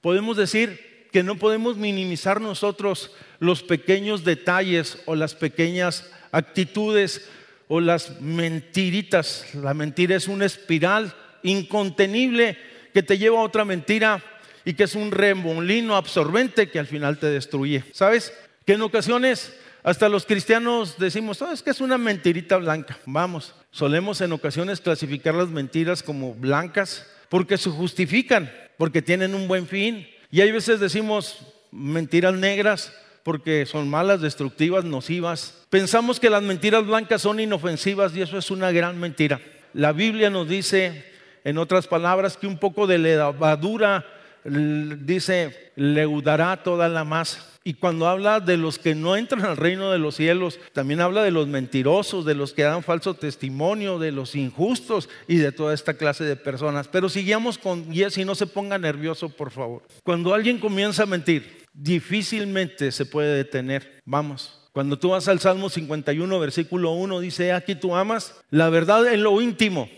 Podemos 0.00 0.36
decir 0.36 1.08
que 1.12 1.22
no 1.22 1.36
podemos 1.36 1.76
minimizar 1.76 2.40
nosotros 2.40 3.12
los 3.40 3.62
pequeños 3.62 4.24
detalles 4.24 5.02
o 5.06 5.14
las 5.14 5.34
pequeñas 5.34 6.10
actitudes 6.32 7.28
o 7.72 7.80
las 7.80 8.20
mentiritas. 8.20 9.46
La 9.54 9.74
mentira 9.74 10.16
es 10.16 10.26
una 10.26 10.44
espiral 10.44 11.14
incontenible 11.44 12.58
que 12.92 13.04
te 13.04 13.16
lleva 13.16 13.38
a 13.38 13.44
otra 13.44 13.64
mentira 13.64 14.20
y 14.64 14.74
que 14.74 14.82
es 14.82 14.96
un 14.96 15.12
remolino 15.12 15.94
absorbente 15.94 16.68
que 16.68 16.80
al 16.80 16.88
final 16.88 17.18
te 17.18 17.28
destruye. 17.28 17.84
¿Sabes? 17.92 18.32
Que 18.66 18.72
en 18.72 18.82
ocasiones 18.82 19.54
hasta 19.84 20.08
los 20.08 20.26
cristianos 20.26 20.98
decimos, 20.98 21.38
¿sabes 21.38 21.62
que 21.62 21.70
es 21.70 21.80
una 21.80 21.96
mentirita 21.96 22.56
blanca? 22.56 22.98
Vamos, 23.06 23.54
solemos 23.70 24.20
en 24.20 24.32
ocasiones 24.32 24.80
clasificar 24.80 25.36
las 25.36 25.48
mentiras 25.48 26.02
como 26.02 26.34
blancas 26.34 27.06
porque 27.28 27.56
se 27.56 27.70
justifican, 27.70 28.52
porque 28.78 29.00
tienen 29.00 29.32
un 29.32 29.46
buen 29.46 29.68
fin, 29.68 30.08
y 30.32 30.40
hay 30.40 30.50
veces 30.50 30.80
decimos 30.80 31.38
mentiras 31.70 32.34
negras 32.34 32.92
porque 33.22 33.66
son 33.66 33.88
malas, 33.88 34.20
destructivas, 34.20 34.84
nocivas. 34.84 35.66
Pensamos 35.70 36.20
que 36.20 36.30
las 36.30 36.42
mentiras 36.42 36.86
blancas 36.86 37.22
son 37.22 37.40
inofensivas 37.40 38.14
y 38.14 38.22
eso 38.22 38.38
es 38.38 38.50
una 38.50 38.72
gran 38.72 38.98
mentira. 38.98 39.40
La 39.72 39.92
Biblia 39.92 40.30
nos 40.30 40.48
dice, 40.48 41.04
en 41.44 41.58
otras 41.58 41.86
palabras, 41.86 42.36
que 42.36 42.46
un 42.46 42.58
poco 42.58 42.86
de 42.86 42.98
levadura 42.98 44.04
dice, 44.44 45.72
leudará 45.76 46.62
toda 46.62 46.88
la 46.88 47.04
masa. 47.04 47.46
Y 47.62 47.74
cuando 47.74 48.08
habla 48.08 48.40
de 48.40 48.56
los 48.56 48.78
que 48.78 48.94
no 48.94 49.16
entran 49.16 49.44
al 49.44 49.58
reino 49.58 49.92
de 49.92 49.98
los 49.98 50.14
cielos, 50.14 50.58
también 50.72 51.02
habla 51.02 51.22
de 51.22 51.30
los 51.30 51.46
mentirosos, 51.46 52.24
de 52.24 52.34
los 52.34 52.54
que 52.54 52.62
dan 52.62 52.82
falso 52.82 53.12
testimonio, 53.12 53.98
de 53.98 54.12
los 54.12 54.34
injustos 54.34 55.10
y 55.28 55.36
de 55.36 55.52
toda 55.52 55.74
esta 55.74 55.92
clase 55.94 56.24
de 56.24 56.36
personas. 56.36 56.88
Pero 56.88 57.10
sigamos 57.10 57.58
con 57.58 57.86
y 57.92 58.24
no 58.24 58.34
se 58.34 58.46
ponga 58.46 58.78
nervioso, 58.78 59.28
por 59.28 59.50
favor. 59.50 59.82
Cuando 60.02 60.32
alguien 60.32 60.58
comienza 60.58 61.02
a 61.02 61.06
mentir, 61.06 61.59
difícilmente 61.80 62.92
se 62.92 63.06
puede 63.06 63.36
detener. 63.36 64.00
Vamos. 64.04 64.56
Cuando 64.72 64.98
tú 64.98 65.10
vas 65.10 65.26
al 65.28 65.40
Salmo 65.40 65.68
51, 65.68 66.38
versículo 66.38 66.92
1, 66.92 67.20
dice, 67.20 67.52
aquí 67.52 67.74
tú 67.74 67.96
amas 67.96 68.40
la 68.50 68.70
verdad 68.70 69.12
en 69.12 69.22
lo 69.22 69.40
íntimo. 69.40 69.88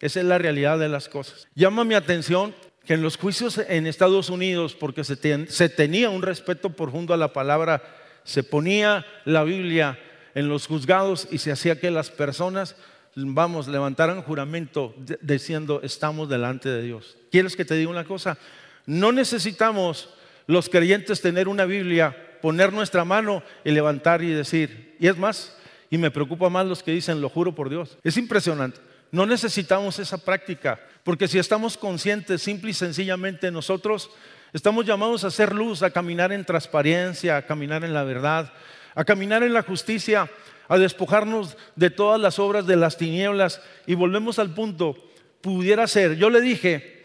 Esa 0.00 0.20
es 0.20 0.26
la 0.26 0.38
realidad 0.38 0.78
de 0.78 0.88
las 0.88 1.08
cosas. 1.08 1.48
Llama 1.54 1.84
mi 1.84 1.94
atención 1.94 2.54
que 2.84 2.94
en 2.94 3.02
los 3.02 3.16
juicios 3.16 3.58
en 3.58 3.86
Estados 3.86 4.30
Unidos, 4.30 4.74
porque 4.74 5.02
se, 5.04 5.68
tenía 5.68 6.10
un 6.10 6.22
respeto 6.22 6.70
profundo 6.70 7.12
a 7.12 7.16
la 7.16 7.32
palabra, 7.32 7.82
se 8.24 8.42
ponía 8.42 9.04
la 9.24 9.42
Biblia 9.42 9.98
en 10.34 10.48
los 10.48 10.66
juzgados 10.66 11.26
y 11.30 11.38
se 11.38 11.52
hacía 11.52 11.80
que 11.80 11.90
las 11.90 12.10
personas, 12.10 12.76
vamos, 13.16 13.66
levantaran 13.66 14.22
juramento 14.22 14.94
diciendo, 15.20 15.80
estamos 15.82 16.28
delante 16.28 16.68
de 16.68 16.82
Dios. 16.82 17.16
¿Quieres 17.30 17.56
que 17.56 17.64
te 17.64 17.74
diga 17.74 17.90
una 17.90 18.04
cosa? 18.04 18.38
No 18.86 19.12
necesitamos 19.12 20.08
los 20.50 20.68
creyentes 20.68 21.20
tener 21.20 21.46
una 21.46 21.64
Biblia, 21.64 22.16
poner 22.42 22.72
nuestra 22.72 23.04
mano 23.04 23.42
y 23.64 23.70
levantar 23.70 24.20
y 24.20 24.30
decir, 24.30 24.96
y 24.98 25.06
es 25.06 25.16
más, 25.16 25.56
y 25.90 25.96
me 25.96 26.10
preocupa 26.10 26.48
más 26.48 26.66
los 26.66 26.82
que 26.82 26.90
dicen, 26.90 27.20
lo 27.20 27.28
juro 27.28 27.54
por 27.54 27.70
Dios. 27.70 27.96
Es 28.02 28.16
impresionante. 28.16 28.80
No 29.12 29.26
necesitamos 29.26 30.00
esa 30.00 30.18
práctica, 30.18 30.80
porque 31.04 31.28
si 31.28 31.38
estamos 31.38 31.76
conscientes, 31.76 32.42
simple 32.42 32.72
y 32.72 32.74
sencillamente 32.74 33.52
nosotros 33.52 34.10
estamos 34.52 34.84
llamados 34.84 35.22
a 35.22 35.28
hacer 35.28 35.54
luz, 35.54 35.84
a 35.84 35.90
caminar 35.90 36.32
en 36.32 36.44
transparencia, 36.44 37.36
a 37.36 37.46
caminar 37.46 37.84
en 37.84 37.94
la 37.94 38.02
verdad, 38.02 38.52
a 38.96 39.04
caminar 39.04 39.44
en 39.44 39.52
la 39.52 39.62
justicia, 39.62 40.28
a 40.66 40.78
despojarnos 40.78 41.56
de 41.76 41.90
todas 41.90 42.20
las 42.20 42.40
obras 42.40 42.66
de 42.66 42.74
las 42.74 42.96
tinieblas. 42.96 43.62
Y 43.86 43.94
volvemos 43.94 44.40
al 44.40 44.52
punto, 44.52 44.96
pudiera 45.42 45.86
ser, 45.86 46.16
yo 46.16 46.28
le 46.28 46.40
dije 46.40 46.99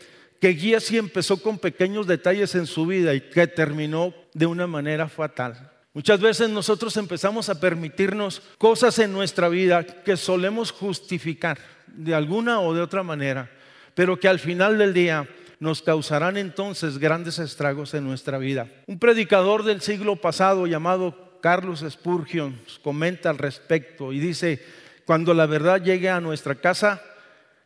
que 0.46 0.52
Guía 0.52 0.80
sí 0.80 1.00
empezó 1.00 1.42
con 1.42 1.58
pequeños 1.58 2.06
detalles 2.06 2.54
en 2.54 2.68
su 2.68 2.86
vida 2.86 3.16
y 3.16 3.22
que 3.32 3.48
terminó 3.48 4.14
de 4.36 4.46
una 4.46 4.68
manera 4.68 5.10
fatal. 5.10 5.72
Muchas 5.92 6.20
veces 6.20 6.52
nosotros 6.52 6.96
empezamos 6.98 7.50
a 7.50 7.60
permitirnos 7.60 8.44
cosas 8.60 9.00
en 9.00 9.12
nuestra 9.12 9.50
vida 9.50 9.84
que 9.84 10.16
solemos 10.16 10.70
justificar 10.70 11.58
de 11.88 12.14
alguna 12.14 12.60
o 12.60 12.76
de 12.76 12.82
otra 12.82 13.02
manera, 13.02 13.50
pero 13.96 14.20
que 14.20 14.28
al 14.28 14.38
final 14.38 14.78
del 14.78 14.94
día 14.94 15.28
nos 15.60 15.82
causarán 15.82 16.38
entonces 16.38 17.00
grandes 17.00 17.40
estragos 17.40 17.96
en 17.96 18.04
nuestra 18.04 18.38
vida. 18.38 18.68
Un 18.86 19.00
predicador 19.00 19.64
del 19.64 19.82
siglo 19.82 20.16
pasado 20.16 20.68
llamado 20.68 21.40
Carlos 21.42 21.84
Spurgeon 21.90 22.56
comenta 22.84 23.32
al 23.32 23.40
respecto 23.40 24.14
y 24.14 24.20
dice, 24.20 24.64
cuando 25.06 25.34
la 25.34 25.48
verdad 25.48 25.82
llegue 25.82 26.12
a 26.12 26.22
nuestra 26.22 26.54
casa, 26.54 27.02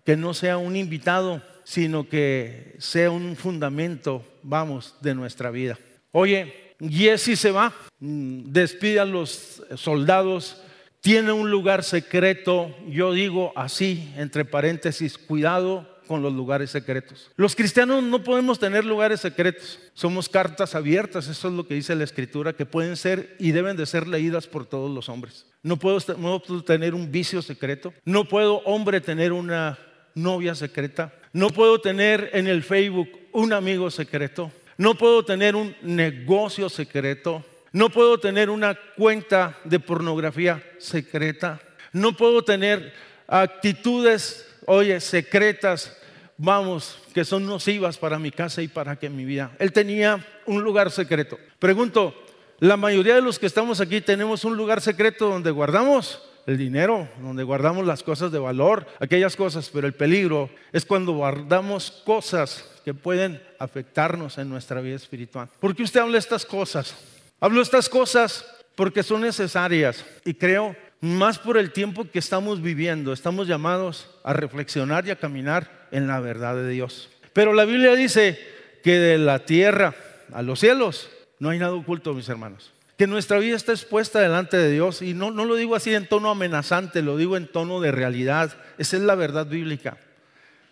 que 0.05 0.15
no 0.15 0.33
sea 0.33 0.57
un 0.57 0.77
invitado, 0.77 1.43
sino 1.69 2.09
que 2.09 2.75
sea 2.79 3.11
un 3.11 3.35
fundamento, 3.35 4.25
vamos, 4.41 4.95
de 5.01 5.13
nuestra 5.13 5.51
vida. 5.51 5.77
Oye, 6.11 6.73
Jesse 6.79 7.37
se 7.37 7.51
va, 7.51 7.71
mm, 7.99 8.51
despide 8.51 8.99
a 8.99 9.05
los 9.05 9.61
soldados, 9.75 10.63
tiene 10.99 11.31
un 11.31 11.51
lugar 11.51 11.83
secreto, 11.83 12.75
yo 12.87 13.13
digo 13.13 13.53
así, 13.55 14.11
entre 14.17 14.45
paréntesis, 14.45 15.15
cuidado 15.15 15.87
con 16.07 16.23
los 16.23 16.33
lugares 16.33 16.71
secretos. 16.71 17.29
Los 17.35 17.55
cristianos 17.55 18.01
no 18.01 18.23
podemos 18.23 18.57
tener 18.57 18.83
lugares 18.83 19.19
secretos, 19.19 19.77
somos 19.93 20.27
cartas 20.27 20.73
abiertas, 20.73 21.27
eso 21.27 21.49
es 21.49 21.53
lo 21.53 21.67
que 21.67 21.75
dice 21.75 21.93
la 21.93 22.03
escritura, 22.03 22.53
que 22.53 22.65
pueden 22.65 22.97
ser 22.97 23.35
y 23.37 23.51
deben 23.51 23.77
de 23.77 23.85
ser 23.85 24.07
leídas 24.07 24.47
por 24.47 24.65
todos 24.65 24.89
los 24.89 25.07
hombres. 25.07 25.45
No 25.61 25.77
puedo, 25.77 25.99
no 26.17 26.41
puedo 26.41 26.63
tener 26.63 26.95
un 26.95 27.11
vicio 27.11 27.43
secreto, 27.43 27.93
no 28.05 28.25
puedo 28.25 28.63
hombre 28.65 29.01
tener 29.01 29.31
una 29.33 29.77
novia 30.15 30.55
secreta, 30.55 31.13
no 31.33 31.51
puedo 31.51 31.79
tener 31.79 32.29
en 32.33 32.47
el 32.47 32.63
Facebook 32.63 33.09
un 33.31 33.53
amigo 33.53 33.91
secreto, 33.91 34.51
no 34.77 34.95
puedo 34.95 35.23
tener 35.23 35.55
un 35.55 35.75
negocio 35.81 36.69
secreto, 36.69 37.43
no 37.71 37.89
puedo 37.89 38.19
tener 38.19 38.49
una 38.49 38.75
cuenta 38.95 39.57
de 39.63 39.79
pornografía 39.79 40.63
secreta, 40.79 41.59
no 41.93 42.15
puedo 42.15 42.43
tener 42.43 42.93
actitudes, 43.27 44.47
oye, 44.65 44.99
secretas, 44.99 45.95
vamos, 46.37 46.99
que 47.13 47.25
son 47.25 47.45
nocivas 47.45 47.97
para 47.97 48.17
mi 48.17 48.31
casa 48.31 48.61
y 48.61 48.67
para 48.67 48.95
que 48.95 49.09
mi 49.09 49.25
vida. 49.25 49.51
Él 49.59 49.71
tenía 49.71 50.25
un 50.45 50.63
lugar 50.63 50.89
secreto. 50.89 51.37
Pregunto, 51.59 52.15
la 52.59 52.77
mayoría 52.77 53.15
de 53.15 53.21
los 53.21 53.37
que 53.37 53.45
estamos 53.45 53.81
aquí 53.81 54.01
tenemos 54.01 54.45
un 54.45 54.57
lugar 54.57 54.81
secreto 54.81 55.29
donde 55.29 55.51
guardamos 55.51 56.28
el 56.49 56.57
dinero, 56.57 57.07
donde 57.21 57.43
guardamos 57.43 57.85
las 57.85 58.01
cosas 58.01 58.31
de 58.31 58.39
valor, 58.39 58.87
aquellas 58.99 59.35
cosas, 59.35 59.69
pero 59.71 59.85
el 59.85 59.93
peligro 59.93 60.49
es 60.73 60.83
cuando 60.83 61.11
guardamos 61.11 61.91
cosas 62.03 62.65
que 62.83 62.95
pueden 62.95 63.39
afectarnos 63.59 64.39
en 64.39 64.49
nuestra 64.49 64.81
vida 64.81 64.95
espiritual. 64.95 65.47
¿Por 65.59 65.75
qué 65.75 65.83
usted 65.83 65.99
habla 65.99 66.17
estas 66.17 66.47
cosas? 66.47 66.95
Hablo 67.39 67.61
estas 67.61 67.87
cosas 67.87 68.43
porque 68.73 69.03
son 69.03 69.21
necesarias 69.21 70.03
y 70.25 70.33
creo 70.33 70.75
más 71.01 71.37
por 71.37 71.55
el 71.55 71.71
tiempo 71.71 72.05
que 72.11 72.17
estamos 72.17 72.63
viviendo, 72.63 73.13
estamos 73.13 73.47
llamados 73.47 74.09
a 74.23 74.33
reflexionar 74.33 75.05
y 75.05 75.11
a 75.11 75.19
caminar 75.19 75.87
en 75.91 76.07
la 76.07 76.19
verdad 76.19 76.55
de 76.55 76.67
Dios. 76.67 77.09
Pero 77.31 77.53
la 77.53 77.65
Biblia 77.65 77.93
dice 77.93 78.39
que 78.83 78.97
de 78.97 79.19
la 79.19 79.45
tierra 79.45 79.93
a 80.33 80.41
los 80.41 80.59
cielos 80.59 81.11
no 81.37 81.51
hay 81.51 81.59
nada 81.59 81.73
oculto, 81.73 82.15
mis 82.15 82.27
hermanos 82.27 82.71
que 82.99 83.07
nuestra 83.07 83.39
vida 83.39 83.55
está 83.55 83.71
expuesta 83.71 84.19
delante 84.19 84.57
de 84.57 84.69
Dios. 84.69 85.01
Y 85.01 85.13
no, 85.13 85.31
no 85.31 85.45
lo 85.45 85.55
digo 85.55 85.73
así 85.73 85.95
en 85.95 86.05
tono 86.05 86.29
amenazante, 86.29 87.01
lo 87.01 87.15
digo 87.15 87.37
en 87.37 87.47
tono 87.47 87.79
de 87.79 87.93
realidad. 87.93 88.57
Esa 88.77 88.97
es 88.97 89.03
la 89.03 89.15
verdad 89.15 89.47
bíblica. 89.47 89.97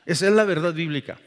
Esa 0.05 0.27
es 0.27 0.33
la 0.33 0.43
verdad 0.43 0.73
bíblica. 0.73 1.17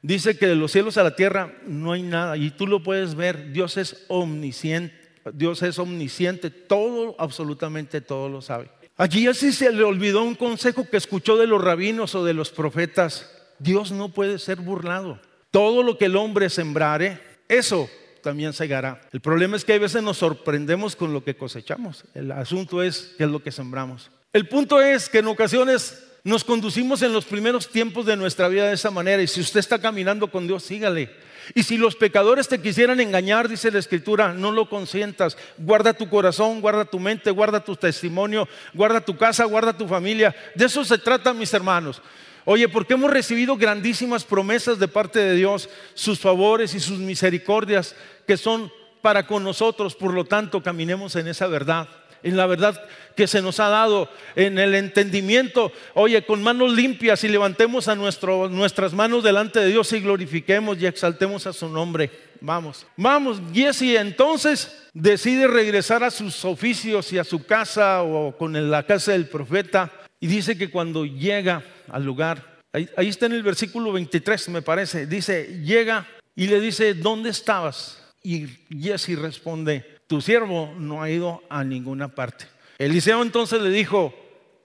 Dice 0.00 0.38
que 0.38 0.46
de 0.46 0.54
los 0.56 0.72
cielos 0.72 0.96
a 0.96 1.02
la 1.02 1.14
tierra 1.14 1.52
no 1.66 1.92
hay 1.92 2.00
nada. 2.00 2.38
Y 2.38 2.50
tú 2.52 2.66
lo 2.66 2.82
puedes 2.82 3.16
ver. 3.16 3.52
Dios 3.52 3.76
es 3.76 4.06
omnisciente. 4.08 4.96
Dios 5.34 5.62
es 5.62 5.78
omnisciente. 5.78 6.48
Todo, 6.48 7.14
absolutamente 7.18 8.00
todo 8.00 8.30
lo 8.30 8.40
sabe. 8.40 8.70
Allí 8.96 9.26
así 9.26 9.52
se 9.52 9.70
le 9.70 9.84
olvidó 9.84 10.22
un 10.22 10.36
consejo 10.36 10.88
que 10.88 10.96
escuchó 10.96 11.36
de 11.36 11.46
los 11.46 11.62
rabinos 11.62 12.14
o 12.14 12.24
de 12.24 12.32
los 12.32 12.48
profetas. 12.48 13.30
Dios 13.58 13.92
no 13.92 14.08
puede 14.08 14.38
ser 14.38 14.56
burlado. 14.56 15.20
Todo 15.50 15.82
lo 15.82 15.98
que 15.98 16.06
el 16.06 16.16
hombre 16.16 16.48
sembrare, 16.48 17.20
eso 17.46 17.90
también 18.22 18.52
segará. 18.52 19.00
El 19.12 19.20
problema 19.20 19.56
es 19.56 19.64
que 19.64 19.74
a 19.74 19.78
veces 19.78 20.02
nos 20.02 20.18
sorprendemos 20.18 20.96
con 20.96 21.12
lo 21.12 21.24
que 21.24 21.36
cosechamos. 21.36 22.04
El 22.14 22.32
asunto 22.32 22.82
es 22.82 23.14
qué 23.18 23.24
es 23.24 23.30
lo 23.30 23.42
que 23.42 23.52
sembramos. 23.52 24.10
El 24.32 24.48
punto 24.48 24.80
es 24.80 25.08
que 25.08 25.18
en 25.18 25.26
ocasiones 25.26 26.04
nos 26.24 26.44
conducimos 26.44 27.02
en 27.02 27.12
los 27.12 27.24
primeros 27.24 27.68
tiempos 27.68 28.04
de 28.06 28.16
nuestra 28.16 28.48
vida 28.48 28.66
de 28.66 28.74
esa 28.74 28.90
manera 28.90 29.22
y 29.22 29.26
si 29.26 29.40
usted 29.40 29.60
está 29.60 29.78
caminando 29.78 30.30
con 30.30 30.46
Dios, 30.46 30.62
sígale. 30.62 31.10
Y 31.54 31.62
si 31.62 31.78
los 31.78 31.96
pecadores 31.96 32.48
te 32.48 32.60
quisieran 32.60 33.00
engañar, 33.00 33.48
dice 33.48 33.70
la 33.70 33.78
escritura, 33.78 34.34
no 34.34 34.52
lo 34.52 34.68
consientas. 34.68 35.38
Guarda 35.56 35.94
tu 35.94 36.08
corazón, 36.08 36.60
guarda 36.60 36.84
tu 36.84 37.00
mente, 37.00 37.30
guarda 37.30 37.64
tu 37.64 37.76
testimonio, 37.76 38.46
guarda 38.74 39.00
tu 39.00 39.16
casa, 39.16 39.44
guarda 39.44 39.76
tu 39.76 39.88
familia. 39.88 40.34
De 40.54 40.66
eso 40.66 40.84
se 40.84 40.98
trata, 40.98 41.32
mis 41.32 41.54
hermanos. 41.54 42.02
Oye, 42.50 42.66
porque 42.66 42.94
hemos 42.94 43.10
recibido 43.10 43.58
grandísimas 43.58 44.24
promesas 44.24 44.78
de 44.78 44.88
parte 44.88 45.18
de 45.18 45.34
Dios, 45.34 45.68
sus 45.92 46.18
favores 46.18 46.72
y 46.72 46.80
sus 46.80 46.98
misericordias 46.98 47.94
que 48.26 48.38
son 48.38 48.72
para 49.02 49.26
con 49.26 49.44
nosotros, 49.44 49.94
por 49.94 50.14
lo 50.14 50.24
tanto, 50.24 50.62
caminemos 50.62 51.14
en 51.16 51.28
esa 51.28 51.46
verdad 51.46 51.86
en 52.22 52.36
la 52.36 52.46
verdad 52.46 52.82
que 53.14 53.26
se 53.28 53.42
nos 53.42 53.60
ha 53.60 53.68
dado, 53.68 54.08
en 54.34 54.58
el 54.58 54.74
entendimiento. 54.74 55.70
Oye, 55.94 56.24
con 56.24 56.42
manos 56.42 56.72
limpias 56.72 57.22
y 57.22 57.28
levantemos 57.28 57.86
a 57.86 57.94
nuestro, 57.94 58.48
nuestras 58.48 58.92
manos 58.92 59.22
delante 59.22 59.60
de 59.60 59.68
Dios 59.68 59.92
y 59.92 60.00
glorifiquemos 60.00 60.78
y 60.80 60.86
exaltemos 60.86 61.46
a 61.46 61.52
su 61.52 61.68
nombre. 61.68 62.10
Vamos, 62.40 62.86
vamos. 62.96 63.40
Jesse 63.52 63.96
entonces 63.96 64.88
decide 64.94 65.46
regresar 65.46 66.02
a 66.02 66.10
sus 66.10 66.44
oficios 66.44 67.12
y 67.12 67.18
a 67.18 67.24
su 67.24 67.44
casa 67.44 68.02
o 68.02 68.36
con 68.36 68.70
la 68.70 68.84
casa 68.84 69.12
del 69.12 69.28
profeta. 69.28 69.92
Y 70.20 70.26
dice 70.26 70.58
que 70.58 70.70
cuando 70.70 71.04
llega 71.04 71.62
al 71.88 72.04
lugar, 72.04 72.60
ahí, 72.72 72.88
está 73.08 73.26
en 73.26 73.32
el 73.32 73.42
versículo 73.42 73.92
23 73.92 74.48
me 74.48 74.62
parece, 74.62 75.06
dice, 75.06 75.60
llega 75.62 76.06
y 76.34 76.46
le 76.46 76.60
dice, 76.60 76.94
¿dónde 76.94 77.30
estabas? 77.30 78.02
Y 78.22 78.46
Jesse 78.68 79.18
responde, 79.18 79.98
tu 80.06 80.20
siervo 80.20 80.74
no 80.76 81.02
ha 81.02 81.10
ido 81.10 81.42
a 81.48 81.62
ninguna 81.62 82.08
parte. 82.08 82.46
Eliseo 82.78 83.22
entonces 83.22 83.60
le 83.60 83.70
dijo, 83.70 84.14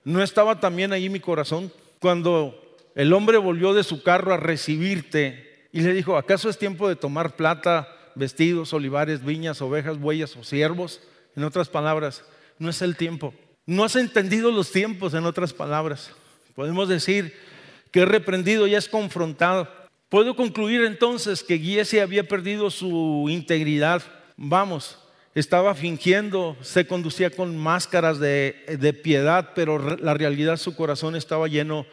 ¿no 0.04 0.24
estaba 0.24 0.60
también 0.60 0.92
ahí 0.92 1.10
mi 1.10 1.20
corazón? 1.20 1.72
Cuando 2.00 2.78
el 2.96 3.14
hombre 3.14 3.38
volvió 3.38 3.74
de 3.74 3.84
su 3.84 4.04
carro 4.04 4.34
a 4.34 4.38
recibirte 4.38 5.68
y 5.72 5.82
le 5.82 5.94
dijo, 5.94 6.18
¿acaso 6.18 6.50
es 6.50 6.58
tiempo 6.58 6.88
de 6.88 6.96
tomar 6.96 7.36
plata, 7.36 7.88
vestidos, 8.16 8.74
olivares, 8.74 9.24
viñas, 9.24 9.62
ovejas, 9.62 10.00
bueyes 10.00 10.36
o 10.36 10.44
siervos? 10.44 11.02
En 11.36 11.44
otras 11.44 11.70
palabras, 11.70 12.24
no 12.60 12.70
es 12.70 12.82
el 12.82 12.96
tiempo. 12.96 13.34
No 13.66 13.86
has 13.86 13.96
entendido 13.96 14.52
los 14.52 14.72
tiempos, 14.72 15.14
en 15.14 15.26
otras 15.26 15.54
palabras. 15.54 16.12
Podemos 16.54 16.90
decir 16.90 17.34
que 17.92 18.02
es 18.02 18.08
reprendido 18.08 18.68
y 18.68 18.76
es 18.76 18.90
confrontado. 18.90 19.70
Puedo 20.10 20.36
concluir 20.36 20.84
entonces 20.84 21.44
que 21.44 21.58
Giese 21.58 22.02
había 22.02 22.28
perdido 22.28 22.70
su 22.70 23.28
integridad. 23.30 24.04
Vamos, 24.36 25.00
estaba 25.34 25.76
fingiendo, 25.76 26.58
se 26.62 26.86
conducía 26.86 27.30
con 27.30 27.58
máscaras 27.58 28.20
de, 28.20 28.78
de 28.80 28.94
piedad, 28.94 29.52
pero 29.56 29.80
la 29.98 30.14
realidad 30.14 30.58
su 30.58 30.76
corazón 30.76 31.16
estaba 31.16 31.48
lleno 31.48 31.86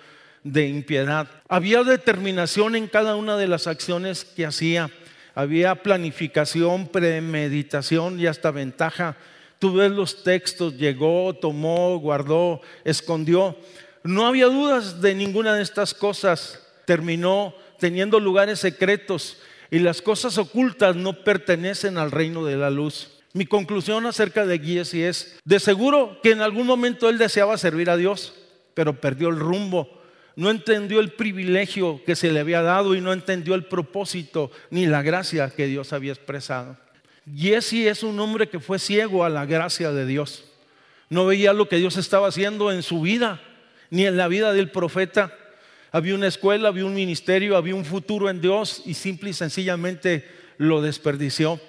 de 0.42 0.66
impiedad. 0.66 1.28
Había 1.48 1.85
determinación 1.85 2.74
en 2.74 2.88
cada 2.88 3.14
una 3.14 3.37
de 3.37 3.46
las 3.46 3.68
acciones 3.68 4.24
que 4.24 4.44
hacía. 4.44 4.90
Había 5.37 5.76
planificación, 5.76 6.88
premeditación 6.88 8.18
y 8.18 8.26
hasta 8.26 8.50
ventaja 8.50 9.16
Tú 9.61 9.75
ves 9.75 9.92
los 9.92 10.25
textos, 10.25 10.77
llegó, 10.79 11.35
tomó, 11.35 11.99
guardó, 11.99 12.62
escondió. 12.83 13.57
No 14.03 14.27
había 14.27 14.46
dudas 14.46 15.03
de 15.03 15.14
ninguna 15.14 15.55
de 15.55 15.62
estas 15.62 15.92
cosas. 15.92 16.66
Terminó 16.87 17.55
teniendo 17.79 18.18
lugares 18.18 18.59
secretos 18.59 19.37
y 19.70 19.79
las 19.79 20.01
cosas 20.01 20.38
ocultas 20.38 20.96
no 20.96 21.25
pertenecen 21.25 21.99
al 21.99 22.11
reino 22.11 22.42
de 22.44 22.57
la 22.57 22.70
luz. 22.70 23.20
Mi 23.35 23.44
conclusión 23.44 24.07
acerca 24.07 24.46
de 24.46 24.59
Giesi 24.59 25.03
es, 25.03 25.38
de 25.44 25.61
seguro 25.61 26.18
que 26.23 26.33
en 26.33 26.40
algún 26.40 26.66
momento 26.66 27.11
él 27.11 27.18
deseaba 27.18 27.59
servir 27.59 27.90
a 27.90 27.99
Dios, 27.99 28.33
pero 28.73 28.99
perdió 28.99 29.29
el 29.29 29.38
rumbo, 29.38 30.01
no 30.37 30.51
entendió 30.51 31.01
el 31.01 31.12
privilegio 31.12 32.01
que 32.07 32.16
se 32.16 32.33
le 32.33 32.40
había 32.40 32.62
dado 32.62 32.94
y 32.94 33.03
no 33.03 33.12
entendió 33.12 33.55
el 33.55 33.66
propósito 33.66 34.51
ni 34.70 34.87
la 34.87 35.03
gracia 35.03 35.51
que 35.51 35.66
Dios 35.66 35.92
había 35.92 36.12
expresado. 36.12 36.79
Jesse 37.37 37.88
es 37.88 38.03
un 38.03 38.19
hombre 38.21 38.49
que 38.49 38.61
fue 38.61 38.79
ciego 38.79 39.25
a 39.25 39.29
la 39.29 39.47
gracia 39.47 39.93
de 39.93 40.07
Dios. 40.07 40.45
No 41.09 41.27
veía 41.27 41.53
lo 41.53 41.69
que 41.69 41.77
Dios 41.77 41.97
estaba 41.97 42.29
haciendo 42.29 42.71
en 42.71 42.83
su 42.83 43.01
vida, 43.01 43.40
ni 43.90 44.07
en 44.07 44.16
la 44.16 44.29
vida 44.29 44.53
del 44.53 44.71
profeta. 44.71 45.33
Había 45.93 46.14
una 46.14 46.29
escuela, 46.29 46.69
había 46.69 46.85
un 46.85 46.95
ministerio, 46.95 47.57
había 47.57 47.75
un 47.75 47.85
futuro 47.85 48.31
en 48.31 48.40
Dios 48.40 48.83
y 48.87 48.95
simple 48.95 49.31
y 49.31 49.33
sencillamente 49.33 50.29
lo 50.57 50.81
desperdició. 50.81 51.61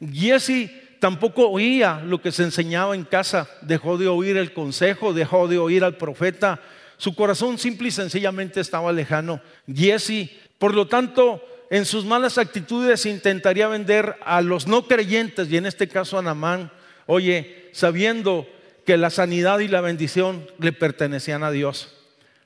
Jesse 0.00 0.70
tampoco 0.98 1.48
oía 1.48 2.02
lo 2.04 2.20
que 2.20 2.32
se 2.32 2.42
enseñaba 2.42 2.94
en 2.94 3.04
casa, 3.04 3.48
dejó 3.62 3.96
de 3.96 4.08
oír 4.08 4.36
el 4.36 4.52
consejo, 4.52 5.14
dejó 5.14 5.48
de 5.48 5.58
oír 5.58 5.82
al 5.82 5.96
profeta. 5.96 6.60
Su 6.98 7.14
corazón 7.14 7.58
simple 7.58 7.88
y 7.88 7.92
sencillamente 7.92 8.60
estaba 8.60 8.92
lejano. 8.92 9.40
Jesse, 9.66 10.30
por 10.58 10.74
lo 10.74 10.86
tanto, 10.86 11.42
en 11.70 11.84
sus 11.84 12.04
malas 12.04 12.36
actitudes 12.36 13.06
intentaría 13.06 13.68
vender 13.68 14.16
a 14.24 14.42
los 14.42 14.66
no 14.66 14.88
creyentes, 14.88 15.50
y 15.50 15.56
en 15.56 15.66
este 15.66 15.86
caso 15.86 16.18
a 16.18 16.22
Namán, 16.22 16.72
oye, 17.06 17.68
sabiendo 17.72 18.48
que 18.84 18.96
la 18.96 19.10
sanidad 19.10 19.60
y 19.60 19.68
la 19.68 19.80
bendición 19.80 20.46
le 20.58 20.72
pertenecían 20.72 21.44
a 21.44 21.52
Dios. 21.52 21.96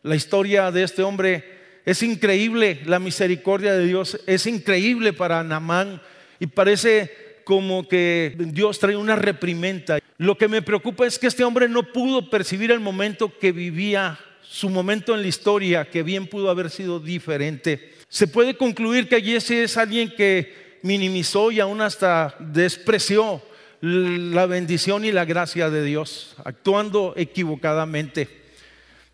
La 0.02 0.14
historia 0.14 0.70
de 0.70 0.82
este 0.82 1.02
hombre 1.02 1.42
es 1.86 2.02
increíble, 2.02 2.82
la 2.84 2.98
misericordia 2.98 3.72
de 3.72 3.86
Dios 3.86 4.20
es 4.26 4.46
increíble 4.46 5.14
para 5.14 5.42
Namán 5.42 6.02
y 6.38 6.46
parece 6.46 7.40
como 7.44 7.88
que 7.88 8.34
Dios 8.36 8.78
trae 8.78 8.96
una 8.96 9.16
reprimenda. 9.16 10.00
Lo 10.18 10.36
que 10.36 10.48
me 10.48 10.60
preocupa 10.60 11.06
es 11.06 11.18
que 11.18 11.28
este 11.28 11.44
hombre 11.44 11.66
no 11.68 11.92
pudo 11.92 12.28
percibir 12.28 12.70
el 12.70 12.80
momento 12.80 13.32
que 13.38 13.52
vivía, 13.52 14.18
su 14.42 14.68
momento 14.68 15.14
en 15.14 15.22
la 15.22 15.28
historia, 15.28 15.86
que 15.86 16.02
bien 16.02 16.26
pudo 16.26 16.50
haber 16.50 16.68
sido 16.68 17.00
diferente. 17.00 17.93
Se 18.14 18.28
puede 18.28 18.56
concluir 18.56 19.08
que 19.08 19.20
Jesse 19.20 19.64
es 19.64 19.76
alguien 19.76 20.08
que 20.08 20.78
minimizó 20.82 21.50
y 21.50 21.58
aún 21.58 21.80
hasta 21.80 22.36
despreció 22.38 23.42
la 23.80 24.46
bendición 24.46 25.04
y 25.04 25.10
la 25.10 25.24
gracia 25.24 25.68
de 25.68 25.82
Dios, 25.82 26.36
actuando 26.44 27.14
equivocadamente. 27.16 28.28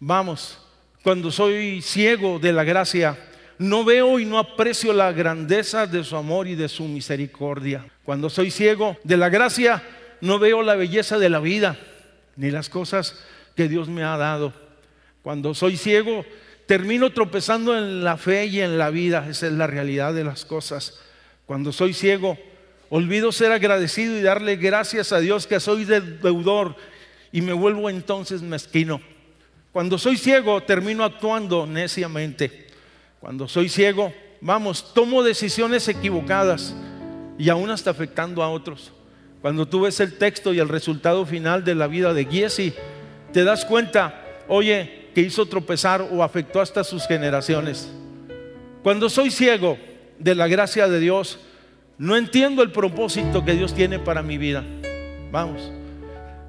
Vamos, 0.01 0.59
cuando 1.03 1.31
soy 1.31 1.81
ciego 1.81 2.39
de 2.39 2.53
la 2.53 2.63
gracia, 2.63 3.17
no 3.57 3.87
veo 3.87 4.19
y 4.19 4.27
no 4.27 4.39
aprecio 4.39 4.93
la 4.93 5.13
grandeza 5.13 5.87
de 5.87 6.05
su 6.05 6.15
amor 6.15 6.47
y 6.47 6.55
de 6.55 6.69
su 6.69 6.85
misericordia. 6.85 7.87
Cuando 8.05 8.29
soy 8.29 8.51
ciego 8.51 8.99
de 9.03 9.17
la 9.17 9.31
gracia, 9.31 9.83
no 10.21 10.39
veo 10.39 10.63
la 10.63 10.75
belleza 10.75 11.19
de 11.19 11.31
la 11.31 11.41
vida, 11.41 11.79
ni 12.37 12.51
las 12.51 12.69
cosas 12.69 13.19
que 13.57 13.67
Dios 13.67 13.89
me 13.89 14.05
ha 14.05 14.19
dado. 14.19 14.53
Cuando 15.23 15.55
soy 15.55 15.79
ciego, 15.79 16.27
termino 16.71 17.11
tropezando 17.11 17.77
en 17.77 18.05
la 18.05 18.17
fe 18.17 18.47
y 18.47 18.61
en 18.61 18.79
la 18.79 18.91
vida. 18.91 19.27
Esa 19.29 19.49
es 19.49 19.55
la 19.55 19.67
realidad 19.67 20.15
de 20.15 20.23
las 20.23 20.45
cosas. 20.45 21.01
Cuando 21.45 21.73
soy 21.73 21.93
ciego, 21.93 22.39
Olvido 22.93 23.33
ser 23.33 23.51
agradecido 23.51 24.17
y 24.17 24.23
darle 24.23 24.55
gracias 24.55 25.13
a 25.13 25.19
Dios 25.19 25.49
que 25.49 25.59
soy 25.59 25.85
deudor 25.85 26.77
y 27.33 27.41
me 27.41 27.53
vuelvo 27.53 27.91
entonces 27.91 28.41
mezquino. 28.41 29.01
Cuando 29.73 29.99
soy 29.99 30.17
ciego 30.17 30.61
termino 30.63 31.03
actuando 31.03 31.67
neciamente. 31.67 32.69
Cuando 33.19 33.49
soy 33.49 33.69
ciego, 33.69 34.13
vamos, 34.41 34.95
tomo 34.95 35.25
decisiones 35.25 35.89
equivocadas 35.89 36.73
y 37.37 37.49
aún 37.49 37.71
hasta 37.71 37.91
afectando 37.91 38.45
a 38.45 38.49
otros. 38.49 38.93
Cuando 39.43 39.67
tú 39.67 39.81
ves 39.81 39.99
el 39.99 40.19
texto 40.19 40.53
y 40.53 40.61
el 40.61 40.69
resultado 40.69 41.27
final 41.27 41.65
de 41.65 41.75
la 41.75 41.89
vida 41.89 42.15
de 42.15 42.27
Giesi, 42.27 42.75
te 43.33 43.43
das 43.43 43.65
cuenta, 43.65 44.25
oye, 44.47 45.00
que 45.15 45.21
hizo 45.21 45.47
tropezar 45.47 46.03
o 46.11 46.23
afectó 46.23 46.61
hasta 46.61 46.85
sus 46.85 47.07
generaciones. 47.07 47.91
Cuando 48.83 49.11
soy 49.11 49.31
ciego 49.31 49.79
de 50.19 50.35
la 50.35 50.49
gracia 50.49 50.89
de 50.89 51.01
Dios, 51.01 51.39
no 51.99 52.17
entiendo 52.17 52.63
el 52.63 52.73
propósito 52.73 53.45
que 53.45 53.53
Dios 53.53 53.75
tiene 53.75 53.99
para 53.99 54.23
mi 54.23 54.39
vida. 54.39 54.65
Vamos, 55.31 55.71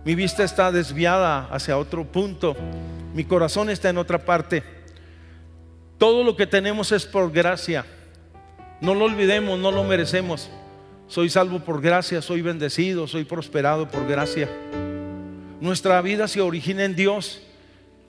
mi 0.05 0.15
vista 0.15 0.43
está 0.43 0.71
desviada 0.71 1.47
hacia 1.51 1.77
otro 1.77 2.05
punto, 2.05 2.55
mi 3.13 3.25
corazón 3.25 3.69
está 3.69 3.89
en 3.89 3.97
otra 3.97 4.19
parte. 4.23 4.63
Todo 5.97 6.23
lo 6.23 6.35
que 6.35 6.47
tenemos 6.47 6.91
es 6.91 7.05
por 7.05 7.31
gracia. 7.31 7.85
No 8.79 8.95
lo 8.95 9.05
olvidemos, 9.05 9.59
no 9.59 9.71
lo 9.71 9.83
merecemos. 9.83 10.49
Soy 11.07 11.29
salvo 11.29 11.59
por 11.59 11.81
gracia, 11.81 12.21
soy 12.21 12.41
bendecido, 12.41 13.05
soy 13.05 13.25
prosperado 13.25 13.87
por 13.89 14.07
gracia. 14.07 14.49
Nuestra 15.59 16.01
vida 16.01 16.27
se 16.27 16.41
origina 16.41 16.85
en 16.85 16.95
Dios 16.95 17.41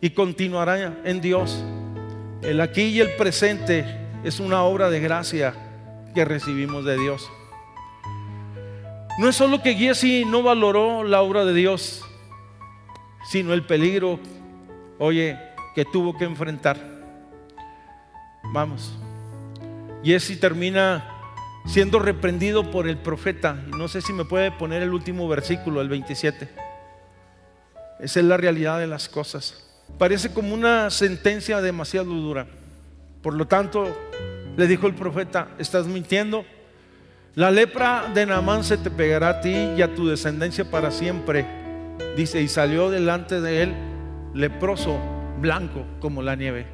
y 0.03 0.11
continuará 0.11 0.99
en 1.05 1.21
Dios. 1.21 1.65
El 2.43 2.61
aquí 2.61 2.83
y 2.83 3.01
el 3.01 3.12
presente 3.12 3.87
es 4.25 4.41
una 4.41 4.65
obra 4.65 4.91
de 4.91 4.99
gracia 4.99 5.55
que 6.12 6.25
recibimos 6.25 6.85
de 6.85 6.99
Dios. 6.99 7.31
No 9.19 9.29
es 9.29 9.37
solo 9.37 9.62
que 9.62 9.77
Giesi 9.77 10.25
no 10.25 10.43
valoró 10.43 11.05
la 11.05 11.23
obra 11.23 11.45
de 11.45 11.55
Dios, 11.55 12.05
sino 13.31 13.55
el 13.55 13.65
peligro, 13.65 14.19
oye, 14.99 15.38
que 15.77 15.85
tuvo 15.85 16.19
que 16.19 16.25
enfrentar. 16.25 16.77
Vamos. 18.53 18.99
Giesi 20.03 20.37
termina 20.37 21.09
siendo 21.65 22.01
reprendido 22.01 22.73
por 22.73 22.88
el 22.88 22.99
profeta. 22.99 23.53
No 23.53 23.87
sé 23.87 24.03
si 24.03 24.12
me 24.12 24.25
puede 24.25 24.51
poner 24.51 24.83
el 24.83 24.93
último 24.93 25.29
versículo, 25.29 25.81
el 25.81 25.88
27. 25.88 26.49
Esa 28.01 28.19
es 28.19 28.27
la 28.27 28.37
realidad 28.37 28.81
de 28.81 28.88
las 28.88 29.09
cosas. 29.09 29.72
Parece 29.99 30.33
como 30.33 30.55
una 30.55 30.90
sentencia 30.90 31.61
demasiado 31.61 32.07
dura. 32.07 32.47
Por 33.23 33.35
lo 33.35 33.47
tanto, 33.47 33.87
le 34.57 34.66
dijo 34.66 34.87
el 34.87 34.95
profeta, 34.95 35.49
estás 35.59 35.87
mintiendo. 35.87 36.45
La 37.35 37.51
lepra 37.51 38.11
de 38.12 38.27
Naamán 38.27 38.64
se 38.64 38.77
te 38.77 38.90
pegará 38.90 39.29
a 39.29 39.40
ti 39.40 39.55
y 39.77 39.83
a 39.83 39.95
tu 39.95 40.09
descendencia 40.09 40.71
para 40.71 40.90
siempre. 40.90 41.47
Dice, 42.16 42.42
y 42.42 42.49
salió 42.49 42.90
delante 42.90 43.40
de 43.40 43.62
él 43.62 43.75
leproso, 44.35 44.99
blanco 45.40 45.85
como 46.01 46.23
la 46.23 46.37
nieve. 46.37 46.66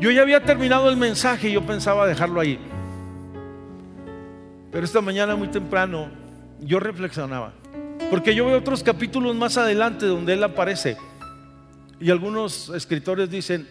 Yo 0.00 0.10
ya 0.10 0.22
había 0.22 0.44
terminado 0.44 0.88
el 0.88 0.96
mensaje 0.96 1.48
y 1.48 1.52
yo 1.52 1.66
pensaba 1.66 2.06
dejarlo 2.06 2.40
ahí. 2.40 2.58
Pero 4.72 4.84
esta 4.84 5.00
mañana 5.00 5.36
muy 5.36 5.48
temprano 5.48 6.08
yo 6.60 6.80
reflexionaba. 6.80 7.52
Porque 8.10 8.34
yo 8.34 8.46
veo 8.46 8.58
otros 8.58 8.82
capítulos 8.82 9.36
más 9.36 9.56
adelante 9.58 10.06
donde 10.06 10.32
él 10.32 10.42
aparece. 10.42 10.96
Y 12.00 12.10
algunos 12.10 12.70
escritores 12.70 13.30
dicen, 13.30 13.68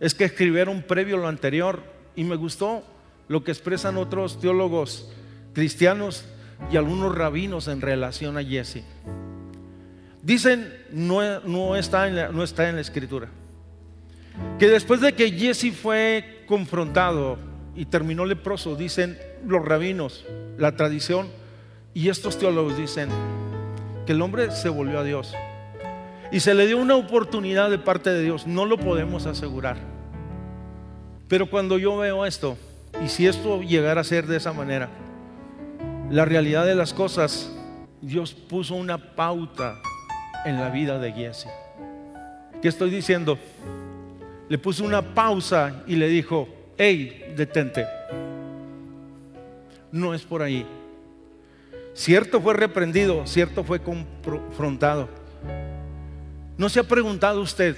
es 0.00 0.14
que 0.14 0.24
escribieron 0.24 0.82
previo 0.82 1.16
a 1.16 1.20
lo 1.20 1.28
anterior 1.28 1.82
y 2.16 2.24
me 2.24 2.36
gustó 2.36 2.82
lo 3.28 3.44
que 3.44 3.52
expresan 3.52 3.96
otros 3.96 4.40
teólogos 4.40 5.10
cristianos 5.52 6.24
y 6.70 6.76
algunos 6.76 7.14
rabinos 7.14 7.68
en 7.68 7.80
relación 7.80 8.36
a 8.36 8.44
Jesse. 8.44 8.82
Dicen, 10.22 10.74
no, 10.90 11.40
no, 11.40 11.76
está 11.76 12.08
en 12.08 12.16
la, 12.16 12.28
no 12.28 12.42
está 12.42 12.68
en 12.68 12.76
la 12.76 12.80
escritura, 12.80 13.28
que 14.58 14.68
después 14.68 15.00
de 15.00 15.12
que 15.12 15.30
Jesse 15.30 15.72
fue 15.72 16.44
confrontado 16.46 17.38
y 17.76 17.84
terminó 17.86 18.24
leproso, 18.24 18.74
dicen 18.74 19.18
los 19.46 19.64
rabinos, 19.64 20.24
la 20.58 20.76
tradición 20.76 21.28
y 21.92 22.08
estos 22.08 22.38
teólogos 22.38 22.76
dicen 22.76 23.10
que 24.06 24.12
el 24.12 24.22
hombre 24.22 24.50
se 24.50 24.68
volvió 24.68 24.98
a 24.98 25.04
Dios 25.04 25.34
y 26.34 26.40
se 26.40 26.52
le 26.52 26.66
dio 26.66 26.78
una 26.78 26.96
oportunidad 26.96 27.70
de 27.70 27.78
parte 27.78 28.10
de 28.10 28.20
Dios, 28.20 28.44
no 28.44 28.66
lo 28.66 28.76
podemos 28.76 29.24
asegurar. 29.24 29.76
Pero 31.28 31.48
cuando 31.48 31.78
yo 31.78 31.96
veo 31.96 32.26
esto, 32.26 32.58
y 33.04 33.08
si 33.08 33.28
esto 33.28 33.62
llegara 33.62 34.00
a 34.00 34.04
ser 34.04 34.26
de 34.26 34.38
esa 34.38 34.52
manera, 34.52 34.88
la 36.10 36.24
realidad 36.24 36.66
de 36.66 36.74
las 36.74 36.92
cosas, 36.92 37.52
Dios 38.00 38.34
puso 38.34 38.74
una 38.74 39.14
pauta 39.14 39.80
en 40.44 40.56
la 40.56 40.70
vida 40.70 40.98
de 40.98 41.12
Jesse. 41.12 41.46
¿Qué 42.60 42.66
estoy 42.66 42.90
diciendo? 42.90 43.38
Le 44.48 44.58
puso 44.58 44.82
una 44.82 45.14
pausa 45.14 45.84
y 45.86 45.94
le 45.94 46.08
dijo, 46.08 46.48
hey, 46.76 47.32
detente. 47.36 47.86
No 49.92 50.12
es 50.14 50.22
por 50.22 50.42
ahí. 50.42 50.66
Cierto 51.92 52.40
fue 52.40 52.54
reprendido, 52.54 53.24
cierto 53.24 53.62
fue 53.62 53.78
confrontado. 53.80 55.22
¿No 56.56 56.68
se 56.68 56.80
ha 56.80 56.84
preguntado 56.84 57.40
usted? 57.40 57.76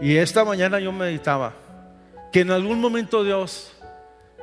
Y 0.00 0.16
esta 0.16 0.44
mañana 0.44 0.78
yo 0.78 0.92
meditaba 0.92 1.54
que 2.32 2.40
en 2.40 2.52
algún 2.52 2.80
momento 2.80 3.24
Dios, 3.24 3.72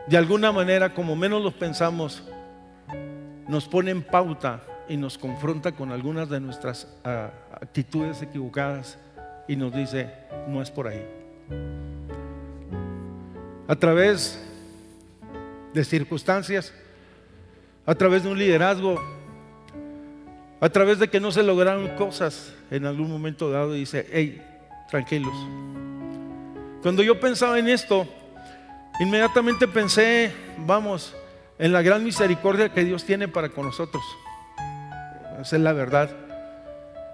de 0.08 0.17
alguna 0.17 0.52
manera, 0.52 0.93
como 0.93 1.15
menos 1.15 1.41
lo 1.41 1.52
pensamos, 1.52 2.24
nos 3.48 3.67
pone 3.67 3.91
en 3.91 4.04
pauta 4.04 4.63
y 4.89 4.98
nos 4.98 5.17
confronta 5.17 5.71
con 5.71 5.93
algunas 5.93 6.30
de 6.30 6.41
nuestras 6.41 6.88
ah, 7.06 7.32
actitudes 7.54 8.21
equivocadas 8.21 8.98
y 9.48 9.56
nos 9.56 9.74
dice, 9.74 10.12
no 10.48 10.62
es 10.62 10.69
por 10.69 10.88
ahí. 10.88 11.06
A 13.67 13.76
través 13.76 14.43
de 15.74 15.84
circunstancias, 15.86 16.74
a 17.86 17.95
través 17.95 18.24
de 18.24 18.30
un 18.30 18.38
liderazgo, 18.38 19.00
a 20.60 20.70
través 20.70 21.00
de 21.00 21.10
que 21.10 21.20
no 21.20 21.32
se 21.32 21.44
lograron 21.44 21.89
cosas 21.96 22.54
en 22.72 22.86
algún 22.86 23.10
momento 23.10 23.51
dado, 23.51 23.74
dice, 23.74 24.08
hey, 24.12 24.41
tranquilos. 24.89 25.34
Cuando 26.82 27.03
yo 27.03 27.20
pensaba 27.20 27.60
en 27.60 27.68
esto, 27.68 28.08
inmediatamente 28.99 29.68
pensé, 29.68 30.32
vamos, 30.58 31.16
en 31.58 31.74
la 31.74 31.82
gran 31.82 32.03
misericordia 32.03 32.70
que 32.70 32.84
Dios 32.84 33.03
tiene 33.03 33.28
para 33.28 33.49
con 33.49 33.66
nosotros. 33.66 34.03
Esa 35.41 35.56
es 35.56 35.62
la 35.62 35.74
verdad. 35.74 36.10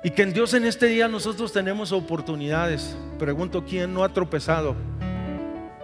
Y 0.03 0.11
que 0.11 0.23
en 0.23 0.33
Dios 0.33 0.53
en 0.53 0.65
este 0.65 0.87
día 0.87 1.07
nosotros 1.07 1.53
tenemos 1.53 1.91
oportunidades. 1.91 2.95
Pregunto, 3.19 3.63
¿quién 3.65 3.93
no 3.93 4.03
ha 4.03 4.09
tropezado? 4.09 4.75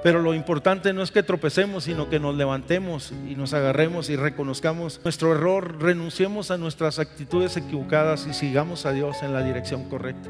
Pero 0.03 0.21
lo 0.21 0.33
importante 0.33 0.93
no 0.93 1.01
es 1.01 1.11
que 1.11 1.23
tropecemos, 1.23 1.85
sino 1.85 2.09
que 2.09 2.19
nos 2.19 2.35
levantemos 2.35 3.11
y 3.27 3.35
nos 3.35 3.53
agarremos 3.53 4.09
y 4.09 4.15
reconozcamos 4.15 5.01
nuestro 5.03 5.33
error, 5.33 5.81
renunciemos 5.81 6.51
a 6.51 6.57
nuestras 6.57 6.99
actitudes 6.99 7.57
equivocadas 7.57 8.27
y 8.27 8.33
sigamos 8.33 8.85
a 8.85 8.91
Dios 8.91 9.23
en 9.23 9.33
la 9.33 9.43
dirección 9.43 9.89
correcta. 9.89 10.29